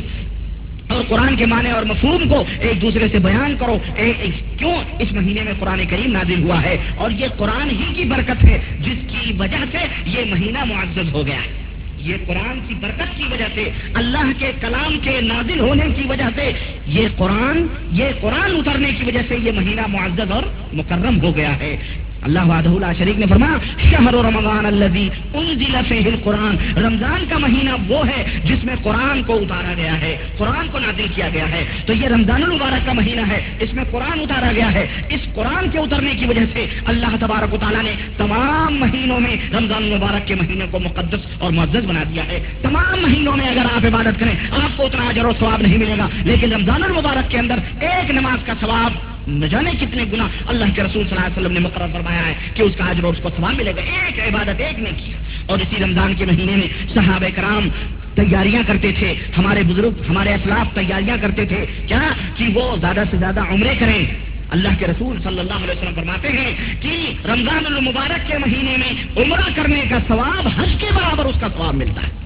اور 0.88 1.04
قرآن 1.08 1.36
کے 1.36 1.46
معنی 1.46 1.69
اور 1.69 1.84
مفہوم 1.84 2.30
کو 2.30 2.43
ایک 2.60 2.82
دوسرے 2.82 3.08
سے 3.12 3.19
بیان 3.19 3.56
کرو۔ 3.60 3.78
اے 3.96 4.12
اے، 4.19 4.30
کیوں 4.58 4.76
اس 5.00 5.12
مہینے 5.12 5.41
میں 5.41 5.54
قرآن 5.60 5.86
کریم 5.89 6.12
نازل 6.12 6.43
ہوا 6.43 6.62
ہے؟ 6.62 6.78
اور 6.96 7.12
یہ 7.12 7.28
قرآن 7.38 7.69
ہی 7.69 7.93
کی 7.96 8.04
برکت 8.04 8.43
ہے 8.43 8.60
جس 8.80 9.12
کی 9.12 9.34
وجہ 9.39 9.65
سے 9.72 9.78
یہ 10.06 10.26
مہینہ 10.30 10.63
معزز 10.63 11.13
ہو 11.13 11.26
گیا 11.28 11.36
ہے۔ 11.36 11.63
یہ 11.98 12.15
قرآن 12.28 12.60
کی 12.67 12.74
برکت 12.74 13.17
کی 13.17 13.24
وجہ 13.32 13.46
سے، 13.54 13.69
اللہ 13.93 14.32
کے 14.39 14.52
کلام 14.62 15.00
کے 15.04 15.22
نازل 15.22 15.60
ہونے 15.60 15.86
کی 15.96 16.02
وجہ 16.10 16.30
سے، 16.36 16.52
یہ 16.88 17.08
قرآن 17.17 17.67
یہ 17.91 18.06
قرآن 18.22 18.56
اترنے 18.56 18.91
کی 18.91 19.06
وجہ 19.06 19.19
سے 19.28 19.36
یہ 19.43 19.52
مہینہ 19.52 19.82
معزز 19.88 20.32
اور 20.32 20.43
مکرم 20.74 21.22
ہو 21.22 21.36
گیا 21.36 21.60
ہے۔ 21.60 21.78
اللہ 22.24 22.40
وعدہ 22.40 22.70
اللہ 22.70 22.94
شریف 22.98 23.18
نے 23.18 23.26
فرمایا، 23.30 23.58
شہر 23.92 24.14
رمضان 24.14 24.66
الذي 24.66 25.08
انزل 25.34 25.76
فيه 25.88 26.10
القرآن، 26.14 26.78
رمضان 26.78 27.26
کا 27.30 27.38
مہینہ 27.38 27.70
وہ 27.88 28.08
ہے 28.08 28.40
جس 28.44 28.64
میں 28.64 28.76
قرآن 28.84 29.24
کو 29.24 29.34
اتارا 29.34 29.74
گیا 29.78 30.02
ہے، 30.02 30.18
قرآن 30.38 30.68
کو 30.72 30.80
نازل 30.80 31.06
کیا 31.16 31.30
گیا 31.34 31.52
ہے۔ 31.52 31.66
تو 31.86 31.94
یہ 31.94 32.08
رمضان 32.08 32.44
المبارک 32.44 32.86
کا 32.86 32.94
مہینہ 32.94 33.22
ہے، 33.22 33.58
اس 33.60 33.74
میں 33.74 33.84
قرآن 33.92 34.20
اتارا 34.20 34.52
گیا 34.56 34.74
ہے۔ 34.74 34.88
اس 35.10 35.20
قرآن 35.34 35.70
کے 35.70 35.80
اترنے 35.80 36.16
کی 36.20 36.26
وجہ 36.26 36.46
سے 36.54 36.66
اللہ 36.86 37.16
تبارک 37.20 37.54
و 37.54 37.58
تعالیٰ 37.58 37.84
نے 37.84 37.94
تمام 38.18 38.80
مہینوں 38.80 39.20
میں 39.20 39.36
رمضان 39.54 39.84
المبارک 39.84 40.28
کے 40.28 40.36
مہینے 40.36 40.66
کو 40.72 40.80
مقدس 40.80 41.20
اور 41.40 41.52
معزز 41.52 41.86
بنا 41.86 42.04
دیا 42.10 42.26
ہے۔ 42.26 42.44
تمام 42.62 43.02
مہینوں 43.02 43.38
میں 43.38 43.48
اگر 43.48 43.66
آپ 43.76 43.86
عبادت 43.86 44.20
کریں، 44.20 44.36
آپ 44.52 44.78
کو 44.78 44.86
اتنا 44.86 45.08
اجر 45.08 45.26
و 45.26 45.32
ثواب 45.40 45.62
نہیں 45.62 45.78
ملے 45.78 45.96
گا، 45.98 46.08
لیکن 46.24 46.54
رمضان 46.54 46.84
المبارک 46.84 47.32
کے 47.32 47.40
اندر 47.40 47.56
ایک 47.80 48.12
نماز 48.12 48.46
کا 48.46 48.54
ثواب 48.62 49.12
نہ 49.28 49.46
جانے 49.46 49.72
کتنے 49.82 50.04
گنا 50.14 50.28
اللہ 50.48 50.66
کے 50.76 50.84
رسول 50.84 51.08
صلی 51.08 51.16
اللہ 51.16 51.26
علیہ 51.26 51.40
وسلم 51.40 51.52
نے 51.52 51.60
مقرر 51.60 51.88
فرمایا 51.94 52.26
ہے 52.26 52.34
کہ 52.54 52.62
اس 52.62 52.76
کا 52.78 52.92
حجر 52.92 53.04
اس 53.04 53.18
کو 53.24 53.30
سوال 53.30 53.56
ملے 53.56 53.72
گا۔ 53.76 53.82
ایک 53.82 54.20
عبادت 54.20 54.62
ایک 54.62 54.80
نے 54.80 54.90
کیا 54.98 55.18
اور 55.46 55.60
اسی 55.60 55.84
رمضان 55.84 56.14
کے 56.14 56.26
مہینے 56.26 56.56
میں 56.56 56.68
صحابہ 56.94 57.26
کرام 57.36 57.70
تیاریاں 58.16 58.62
کرتے 58.68 58.92
تھے۔ 58.92 59.14
ہمارے 59.38 59.64
بزرگ، 59.64 59.92
ہمارے 60.10 60.34
اسلاف 60.34 60.76
تیاریاں 60.76 61.18
کرتے 61.22 61.46
تھے۔ 61.46 61.66
کیا؟ 61.88 62.02
کہ 62.38 62.48
وہ 62.54 62.78
زیادہ 62.78 63.04
سے 63.12 63.18
زیادہ 63.18 63.40
عمرے 63.40 63.74
کریں۔ 63.80 64.06
اللہ 64.50 64.70
کے 64.80 64.88
رسول 64.88 65.22
صلی 65.24 65.40
اللہ 65.40 65.54
علیہ 65.54 65.72
وسلم 65.72 65.94
فرماتے 65.96 66.28
ہیں 66.28 66.56
کہ 66.82 67.14
رمضان 67.26 67.66
المبارک 67.66 68.28
کے 68.28 68.38
مہینے 68.38 68.78
میں 68.78 69.24
عمرہ 69.26 69.50
کرنے 69.56 69.82
کا 69.90 69.98
ثواب 70.08 70.48
حج 70.58 70.76
کے 70.80 70.88
برابر 70.96 71.26
اس 71.26 71.42
کا 71.42 71.48
ثواب 71.48 71.76
ملتا 71.76 72.08
ہے۔ 72.08 72.23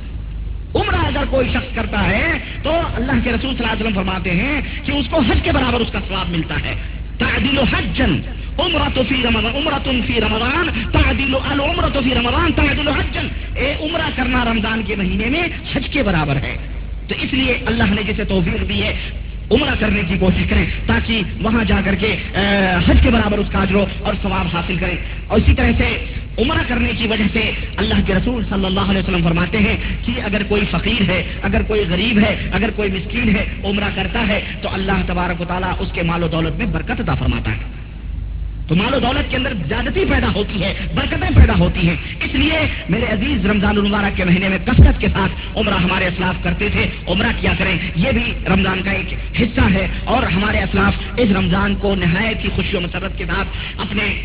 عمرہ 0.76 0.96
اگر 0.96 1.24
کوئی 1.30 1.50
شخص 1.50 1.76
کرتا 1.76 2.06
ہے 2.06 2.28
تو 2.64 2.72
اللہ 2.94 3.12
کے 3.24 3.30
رسول 3.30 3.56
صلی 3.56 3.60
اللہ 3.60 3.72
علیہ 3.72 3.84
وسلم 3.84 3.96
فرماتے 3.96 4.32
ہیں 4.32 4.62
کہ 4.84 4.92
اس 4.92 5.06
کو 5.10 5.20
حج 5.20 5.38
کے 5.44 5.52
برابر 5.52 5.80
اس 5.80 5.92
کا 5.92 6.00
ثواب 6.08 6.30
ملتا 6.30 6.56
ہے۔ 6.56 6.76
تعدیل 7.18 7.60
حجن 7.60 8.22
عمرہ 8.58 9.02
فی 9.10 9.16
رمضان 9.24 9.56
عمرہ 9.56 9.90
فی 10.08 10.22
رمضان، 10.22 10.70
تعدیل 10.92 11.36
العمرہ 11.50 12.02
فی 12.04 12.16
رمضان، 12.16 12.52
تعدیل 12.52 12.88
حجن۔ 12.88 13.28
اے 13.56 13.76
عمرہ 13.80 14.10
کرنا 14.16 14.46
رمضان 14.46 14.82
کے 14.88 14.96
مہینے 14.96 15.26
میں 15.26 15.44
حج 15.76 15.90
کے 15.90 16.04
برابر 16.04 16.36
ہے۔ 16.36 16.58
تو 17.08 17.16
اس 17.22 17.34
لیے 17.34 17.58
اللہ 17.66 17.84
نے 17.84 18.04
جسے 18.04 18.24
توفیق 18.24 18.70
دی 18.70 18.84
ہے، 18.84 18.96
عمرہ 19.52 19.76
کرنے 19.80 20.02
کی 20.08 20.18
کوشش 20.20 20.50
کریں 20.50 20.66
تاکہ 20.86 21.22
وہاں 21.42 21.64
جا 21.64 21.82
کر 21.86 21.96
کے 21.96 22.16
حج 22.88 22.98
کے 23.04 23.10
برابر 23.10 23.38
اس 23.38 23.48
کا 23.52 23.60
اجرو 23.60 23.86
اور 24.02 24.14
ثواب 24.22 24.56
حاصل 24.56 24.76
کریں۔ 24.76 24.96
اور 25.28 25.40
اسی 25.40 25.54
طرح 25.54 25.72
سے 25.78 26.06
عمرہ 26.38 26.64
کرنے 26.68 26.94
کی 26.98 27.08
وجہ 27.08 27.24
سے 27.34 27.52
اللہ 27.78 27.96
کے 28.06 28.14
رسول 28.14 28.44
صلی 28.50 28.66
اللہ 28.66 28.80
علیہ 28.80 29.02
وسلم 29.02 29.24
فرماتے 29.24 29.58
ہیں 29.58 29.78
کہ 30.06 30.22
اگر 30.22 30.44
کوئی 30.44 30.62
فقیر 30.72 31.10
ہے، 31.10 31.24
اگر 31.42 31.62
کوئی 31.62 31.86
غریب 31.90 32.20
ہے، 32.20 32.36
اگر 32.52 32.70
کوئی 32.76 32.92
مسکین 32.92 33.36
ہے، 33.36 33.46
عمرہ 33.64 33.90
کرتا 33.96 34.28
ہے، 34.28 34.42
تو 34.62 34.70
اللہ 34.72 35.02
تبارک 35.08 35.42
و 35.42 35.46
تعالیٰ 35.46 35.74
اس 35.80 35.92
کے 35.92 36.02
مال 36.04 36.24
و 36.24 36.28
دولت 36.28 36.58
میں 36.58 36.66
برکت 36.66 37.02
عطا 37.02 37.16
فرماتا 37.16 37.52
ہے۔ 37.52 37.87
تو 38.68 38.76
مال 38.76 38.94
و 38.94 39.00
دولت 39.00 39.32
کے 39.32 39.38
اندر 39.38 39.54
زیادتی 39.68 40.06
پیدا 40.10 40.28
ہوتی 40.36 40.64
ہے، 40.64 40.74
برکتیں 40.96 41.30
پیدا 41.36 41.54
ہوتی 41.60 41.90
ہیں۔ 41.90 41.96
اس 42.24 42.36
لیے 42.36 42.60
میرے 42.90 43.06
عزیز 43.06 43.46
رمضان 43.46 43.78
المبارک 43.78 44.18
کے 44.18 44.26
مہینے 44.26 44.50
میں 44.50 44.58
کثرت 44.66 45.02
کے 45.02 45.08
ساتھ 45.08 45.58
عمرہ 45.58 45.74
ہمارے 45.74 46.06
اسلاف 46.06 46.44
کرتے 46.44 46.70
تھے، 46.70 46.86
عمرہ 47.08 47.28
کیا 47.40 47.54
کریں، 47.58 47.78
یہ 47.96 48.12
بھی 48.12 48.34
رمضان 48.48 48.82
کا 48.84 48.92
ایک 48.92 49.14
حصہ 49.42 49.62
ہے۔ 49.74 49.88
اور 50.04 50.24
ہمارے 50.24 50.58
اسلاف 50.58 50.94
اس 51.18 51.32
رمضان 51.32 51.76
کو 51.76 51.96
نہایت 51.96 52.44
ہی 52.44 52.50
خوشی 52.56 52.78
و 52.78 52.82
مسرت 52.82 53.18
کے 53.18 53.26
ساتھ 53.26 53.48
اپنے 53.78 54.22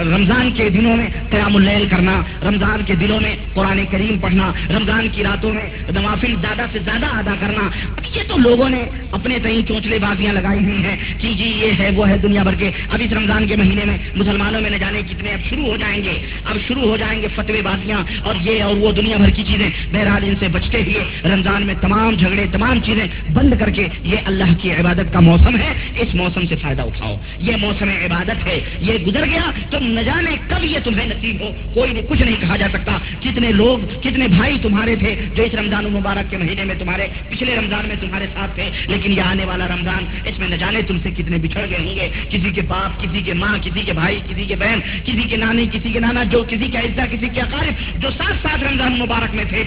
رمضان 0.00 0.50
کے 0.50 0.70
دنوں 0.70 0.96
میں 0.96 1.06
قیام 1.30 1.56
اللیل 1.56 1.86
کرنا، 1.90 2.20
رمضان 2.42 2.82
کے 2.86 2.94
دنوں 2.94 3.20
میں 3.20 3.36
قرآن 3.54 3.84
کریم 3.90 4.18
پڑھنا، 4.18 4.52
رمضان 4.70 5.08
کی 5.12 5.22
راتوں 5.22 5.54
میں 5.54 5.66
نوافل 5.94 6.34
زیادہ 6.40 6.62
سے 6.72 6.78
زیادہ 6.84 7.06
ادا 7.06 7.34
کرنا۔ 7.40 7.68
یہ 8.14 8.22
تو 8.28 8.36
لوگوں 8.38 8.68
نے 8.68 8.84
اپنے 9.10 9.38
تئیں 9.42 9.68
چونچلے 9.68 9.98
بازیاں 9.98 10.32
لگائی 10.32 10.64
ہوئی 10.64 10.84
ہیں 10.84 10.96
کہ 11.18 11.32
جی 11.32 11.44
یہ 11.44 11.72
ہے، 11.78 11.90
وہ 11.90 12.08
ہے 12.08 12.18
دنیا 12.18 12.42
بھر 12.42 12.54
کے۔ 12.54 12.70
اب 12.92 13.00
اس 13.04 13.12
رمضان 13.12 13.46
کے 13.46 13.56
مہینے 13.56 13.84
میں 13.84 13.98
مسلمانوں 14.14 14.60
میں 14.60 14.70
نہ 14.70 14.76
جانے 14.76 15.02
کتنے 15.10 15.30
اب 15.30 15.50
شروع 15.50 15.66
ہو 15.66 15.76
جائیں 15.76 16.04
گے۔ 16.04 16.26
اب 16.44 16.56
شروع 16.68 16.82
ہو 16.82 16.96
جائیں 16.96 17.22
گے 17.22 17.28
فتوی 17.34 17.62
بازیاں 17.62 18.02
اور 18.22 18.34
یہ 18.40 18.62
اور 18.62 18.76
وہ 18.76 18.92
دنیا 18.92 19.16
بھر 19.16 19.30
کی 19.30 19.42
چیزیں۔ 19.42 19.70
بہرحال 19.92 20.24
ان 20.24 20.34
سے 20.40 20.48
بچتے 20.48 20.82
ہوئے 20.82 21.04
رمضان 21.24 21.66
میں 21.66 21.74
تمام 21.80 22.14
جھگڑے، 22.14 22.46
تمام 22.52 22.80
چیزیں 22.80 23.32
بند 23.32 23.54
کر 23.60 23.70
کے 23.70 23.88
یہ 24.04 24.16
اللہ 24.24 24.54
کی 24.60 24.72
عبادت 24.72 25.12
کا 25.12 25.20
موسم 25.20 25.56
ہے۔ 25.56 25.72
اس 25.98 26.14
موسم 26.14 26.46
سے 26.46 26.56
فائدہ 26.56 26.82
اٹھاؤ۔ 26.82 27.16
یہ 27.38 27.56
موسم 27.56 27.88
عبادت 27.88 28.46
ہے۔ 28.46 28.60
یہ 28.80 28.92
گزر 29.06 29.24
گیا۔ 29.24 29.50
تم 29.70 29.86
نہ 29.86 30.00
جانے 30.00 30.30
کب 30.48 30.64
یہ 30.64 30.78
تمہیں 30.84 31.06
نصیب 31.06 31.40
ہو۔ 31.40 31.50
کوئی 31.74 31.92
نہیں 31.92 32.02
کچھ 32.08 32.22
نہیں 32.22 32.36
کہا 32.40 32.56
جا 32.56 32.66
سکتا۔ 32.72 32.98
کتنے 33.20 33.52
لوگ، 33.52 34.00
کتنے 34.00 34.28
بھائی 34.28 34.58
تمہارے 34.62 34.96
تھے 34.96 35.14
جو 35.34 35.42
اس 35.42 35.54
رمضان 35.54 35.86
المبارک 35.86 36.30
کے 36.30 36.36
مہینے 36.36 36.64
میں 36.64 36.74
تمہارے، 36.78 37.06
پچھلے 37.28 37.56
رمضان 37.56 37.86
میں 37.88 37.96
تمہارے 38.00 38.26
ساتھ 38.34 38.54
تھے، 38.54 38.70
لیکن 38.88 39.12
یہ 39.12 39.20
آنے 39.20 39.44
والا 39.44 39.66
رمضان، 39.66 40.04
اس 40.24 40.38
میں 40.38 40.48
نہ 40.48 40.54
جانے 40.54 40.82
تم 40.82 40.98
سے 41.02 41.10
کتنے 41.10 41.36
بچھڑ 41.36 41.66
گئے 41.70 41.78
ہوں 41.78 41.94
گے۔ 41.94 42.08
کسی 42.30 42.50
کے 42.54 42.62
باپ، 42.82 43.02
کسی 43.02 43.22
کے 43.22 43.34
ماں، 43.34 43.58
کسی 43.62 43.82
کے 43.82 43.92
بھائی، 43.92 44.20
کسی 44.28 44.44
کے 44.44 44.56
بہن، 44.56 44.80
کسی 45.04 45.22
کے 45.22 45.36
نانی، 45.36 45.66
کسی 45.72 45.92
کے 45.92 46.00
نانا، 46.00 46.22
جو 46.24 46.44
کسی 46.48 46.68
کا 46.68 46.80
عزت، 46.80 47.12
کسی 47.12 47.28
کے 47.28 47.40
اقارب 47.40 48.02
جو 48.02 48.10
ساتھ 48.10 48.36
ساتھ 48.42 48.64
رمضان 48.64 48.98
مبارک 48.98 49.34
میں 49.34 49.44
تھے۔ 49.44 49.64